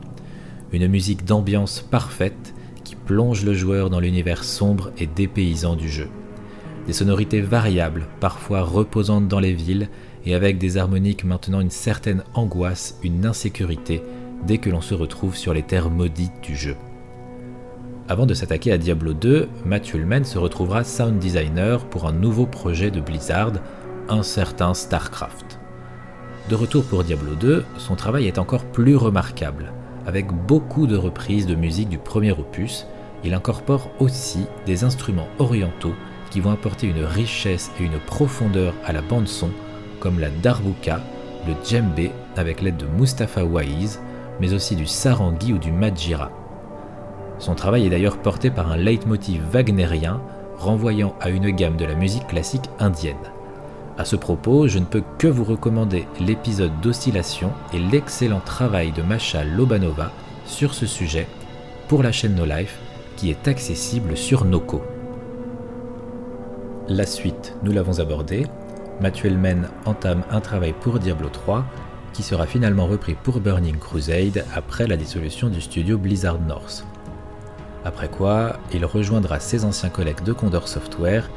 Une 0.74 0.89
musique 0.89 1.24
d'ambiance 1.24 1.80
parfaite 1.80 2.53
qui 2.84 2.97
plonge 2.97 3.45
le 3.45 3.53
joueur 3.53 3.89
dans 3.89 4.01
l'univers 4.01 4.43
sombre 4.43 4.91
et 4.97 5.07
dépaysant 5.07 5.78
du 5.78 5.88
jeu. 5.88 6.10
Des 6.86 6.91
sonorités 6.93 7.39
variables, 7.39 8.07
parfois 8.20 8.62
reposantes 8.62 9.30
dans 9.30 9.39
les 9.39 9.53
villes, 9.53 9.88
et 10.26 10.36
avec 10.36 10.57
des 10.57 10.76
harmoniques 10.76 11.24
maintenant 11.24 11.62
une 11.62 11.70
certaine 11.70 12.24
angoisse, 12.34 12.99
une 13.03 13.26
insécurité, 13.26 14.03
dès 14.45 14.57
que 14.57 14.70
l'on 14.70 14.82
se 14.82 14.95
retrouve 14.95 15.38
sur 15.38 15.53
les 15.53 15.64
terres 15.64 15.89
maudites 15.89 16.41
du 16.43 16.57
jeu. 16.57 16.76
Avant 18.12 18.26
de 18.26 18.34
s'attaquer 18.34 18.72
à 18.72 18.80
Diablo 18.80 19.14
2, 19.14 19.47
Matt 19.66 19.93
Ullman 19.93 20.24
se 20.24 20.39
retrouvera 20.39 20.84
sound 20.84 21.20
designer 21.20 21.86
pour 21.86 22.07
un 22.07 22.12
nouveau 22.12 22.47
projet 22.47 22.89
de 22.89 22.99
Blizzard, 22.99 23.53
un 24.10 24.24
certain 24.24 24.74
StarCraft. 24.74 25.60
De 26.49 26.55
retour 26.55 26.86
pour 26.86 27.03
Diablo 27.03 27.36
2, 27.36 27.64
son 27.78 27.95
travail 27.95 28.26
est 28.26 28.39
encore 28.39 28.66
plus 28.66 28.95
remarquable. 28.95 29.72
Avec 30.07 30.32
beaucoup 30.32 30.88
de 30.88 30.97
reprises 30.97 31.45
de 31.45 31.53
musique 31.53 31.89
du 31.89 31.99
premier 31.99 32.32
opus, 32.32 32.88
il 33.24 33.36
incorpore 33.36 33.91
aussi 33.99 34.47
des 34.66 34.84
instruments 34.84 35.28
orientaux 35.38 35.93
qui 36.32 36.39
vont 36.39 36.51
apporter 36.51 36.88
une 36.88 37.05
richesse 37.05 37.70
et 37.80 37.84
une 37.84 37.99
profondeur 37.99 38.74
à 38.88 38.91
la 38.91 39.03
bande 39.03 39.28
son, 39.28 39.51
comme 39.99 40.20
la 40.20 40.32
darbuka, 40.32 40.99
le 41.45 41.53
djembé 41.64 42.10
avec 42.38 42.64
l'aide 42.64 42.78
de 42.78 42.88
Mustafa 42.88 43.45
Waiz, 43.45 43.99
mais 44.41 44.53
aussi 44.53 44.76
du 44.76 44.88
sarangi 44.88 45.53
ou 45.53 45.60
du 45.60 45.72
majira. 45.72 46.32
Son 47.39 47.55
travail 47.55 47.85
est 47.85 47.89
d'ailleurs 47.89 48.17
porté 48.17 48.49
par 48.49 48.71
un 48.71 48.77
leitmotiv 48.77 49.41
wagnérien 49.51 50.21
renvoyant 50.57 51.15
à 51.21 51.29
une 51.29 51.49
gamme 51.51 51.77
de 51.77 51.85
la 51.85 51.95
musique 51.95 52.27
classique 52.27 52.69
indienne. 52.79 53.15
À 53.97 54.05
ce 54.05 54.17
propos, 54.17 54.67
je 54.67 54.79
ne 54.79 54.85
peux 54.85 55.03
que 55.17 55.27
vous 55.27 55.45
recommander 55.45 56.05
l'épisode 56.19 56.79
d'Oscillation 56.81 57.51
et 57.73 57.79
l'excellent 57.79 58.41
travail 58.41 58.91
de 58.91 59.01
Masha 59.01 59.43
Lobanova 59.43 60.11
sur 60.45 60.73
ce 60.73 60.85
sujet 60.85 61.27
pour 61.87 62.03
la 62.03 62.11
chaîne 62.11 62.35
No 62.35 62.45
Life 62.45 62.77
qui 63.15 63.29
est 63.29 63.47
accessible 63.47 64.15
sur 64.15 64.45
Noco. 64.45 64.81
La 66.87 67.05
suite, 67.05 67.55
nous 67.63 67.71
l'avons 67.71 67.99
abordé. 67.99 68.47
Matthew 69.01 69.27
Hellman 69.27 69.69
entame 69.85 70.23
un 70.29 70.41
travail 70.41 70.73
pour 70.79 70.99
Diablo 70.99 71.29
3 71.29 71.65
qui 72.13 72.23
sera 72.23 72.45
finalement 72.45 72.87
repris 72.87 73.15
pour 73.15 73.39
Burning 73.39 73.77
Crusade 73.77 74.45
après 74.55 74.87
la 74.87 74.97
dissolution 74.97 75.49
du 75.49 75.61
studio 75.61 75.97
Blizzard 75.97 76.39
North. 76.41 76.85
Après 77.86 78.09
quoi, 78.09 78.57
il 78.73 78.86
rejoindra 78.86 79.39
ses 79.39 79.63
anciens 79.63 79.89
collègues 79.89 80.23
de 80.23 80.34
Condor 80.34 80.67
Software 80.67 81.30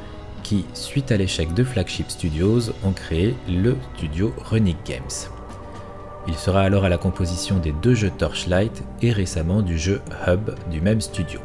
qui, 0.43 0.65
suite 0.73 1.11
à 1.11 1.17
l'échec 1.17 1.53
de 1.53 1.63
Flagship 1.63 2.11
Studios, 2.11 2.71
ont 2.83 2.91
créé 2.91 3.35
le 3.47 3.77
studio 3.95 4.33
Runic 4.37 4.77
Games. 4.85 5.29
Il 6.27 6.35
sera 6.35 6.61
alors 6.61 6.85
à 6.85 6.89
la 6.89 6.97
composition 6.97 7.59
des 7.59 7.71
deux 7.71 7.95
jeux 7.95 8.11
Torchlight 8.11 8.83
et 9.01 9.11
récemment 9.11 9.61
du 9.61 9.77
jeu 9.77 10.01
Hub 10.27 10.51
du 10.69 10.81
même 10.81 11.01
studio. 11.01 11.39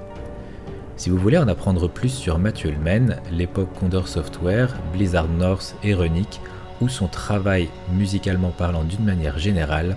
Si 0.96 1.10
vous 1.10 1.16
voulez 1.18 1.38
en 1.38 1.46
apprendre 1.46 1.88
plus 1.88 2.08
sur 2.08 2.38
Matthew 2.38 2.66
Ullman, 2.66 3.20
l'époque 3.30 3.72
Condor 3.78 4.08
Software, 4.08 4.76
Blizzard 4.92 5.28
North 5.28 5.76
et 5.84 5.94
Runic, 5.94 6.40
ou 6.80 6.88
son 6.88 7.06
travail 7.06 7.68
musicalement 7.92 8.50
parlant 8.50 8.84
d'une 8.84 9.04
manière 9.04 9.38
générale, 9.38 9.96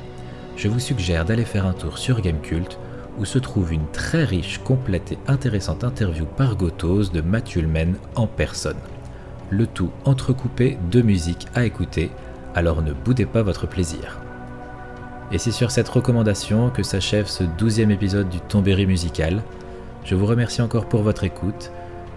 je 0.57 0.67
vous 0.67 0.79
suggère 0.79 1.25
d'aller 1.25 1.45
faire 1.45 1.65
un 1.65 1.73
tour 1.73 1.97
sur 1.97 2.21
Gamecult 2.21 2.77
où 3.21 3.25
se 3.25 3.37
trouve 3.37 3.71
une 3.71 3.85
très 3.93 4.23
riche, 4.23 4.57
complète 4.57 5.11
et 5.11 5.19
intéressante 5.27 5.83
interview 5.83 6.25
par 6.25 6.55
Gotos 6.55 7.11
de 7.13 7.21
Ullman 7.55 7.93
en 8.15 8.25
personne. 8.25 8.79
Le 9.51 9.67
tout 9.67 9.91
entrecoupé 10.05 10.79
de 10.89 11.03
musique 11.03 11.45
à 11.53 11.63
écouter, 11.63 12.09
alors 12.55 12.81
ne 12.81 12.93
boudez 12.93 13.27
pas 13.27 13.43
votre 13.43 13.67
plaisir. 13.67 14.19
Et 15.31 15.37
c'est 15.37 15.51
sur 15.51 15.69
cette 15.69 15.87
recommandation 15.87 16.71
que 16.71 16.81
s'achève 16.81 17.27
ce 17.27 17.43
douzième 17.43 17.91
épisode 17.91 18.27
du 18.27 18.39
Tombéry 18.39 18.87
musical. 18.87 19.43
Je 20.03 20.15
vous 20.15 20.25
remercie 20.25 20.63
encore 20.63 20.89
pour 20.89 21.03
votre 21.03 21.23
écoute. 21.23 21.71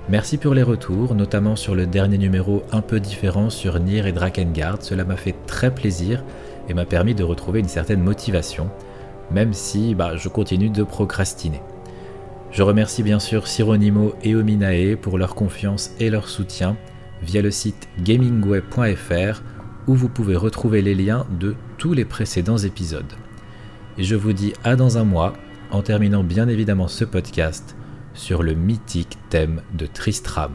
Merci 0.08 0.38
pour 0.38 0.54
les 0.54 0.62
retours, 0.62 1.14
notamment 1.14 1.54
sur 1.54 1.74
le 1.74 1.86
dernier 1.86 2.18
numéro 2.18 2.62
un 2.72 2.80
peu 2.80 2.98
différent 2.98 3.50
sur 3.50 3.78
Nier 3.78 4.08
et 4.08 4.12
Drakengard. 4.12 4.78
Cela 4.80 5.04
m'a 5.04 5.16
fait 5.16 5.34
très 5.46 5.72
plaisir 5.72 6.24
et 6.68 6.74
m'a 6.74 6.86
permis 6.86 7.14
de 7.14 7.24
retrouver 7.24 7.60
une 7.60 7.68
certaine 7.68 8.02
motivation 8.02 8.70
même 9.30 9.52
si 9.52 9.94
bah, 9.94 10.16
je 10.16 10.28
continue 10.28 10.70
de 10.70 10.82
procrastiner. 10.82 11.60
Je 12.50 12.62
remercie 12.62 13.02
bien 13.02 13.18
sûr 13.18 13.48
Sironimo 13.48 14.14
et 14.22 14.34
Ominae 14.34 14.96
pour 14.96 15.18
leur 15.18 15.34
confiance 15.34 15.90
et 15.98 16.10
leur 16.10 16.28
soutien 16.28 16.76
via 17.22 17.42
le 17.42 17.50
site 17.50 17.88
gamingweb.fr 18.00 19.42
où 19.86 19.94
vous 19.94 20.08
pouvez 20.08 20.36
retrouver 20.36 20.82
les 20.82 20.94
liens 20.94 21.26
de 21.38 21.56
tous 21.78 21.92
les 21.92 22.04
précédents 22.04 22.58
épisodes. 22.58 23.12
Et 23.98 24.04
je 24.04 24.14
vous 24.14 24.32
dis 24.32 24.52
à 24.64 24.76
dans 24.76 24.98
un 24.98 25.04
mois, 25.04 25.34
en 25.70 25.82
terminant 25.82 26.24
bien 26.24 26.48
évidemment 26.48 26.88
ce 26.88 27.04
podcast 27.04 27.76
sur 28.14 28.42
le 28.42 28.54
mythique 28.54 29.18
thème 29.30 29.62
de 29.74 29.86
Tristram. 29.86 30.52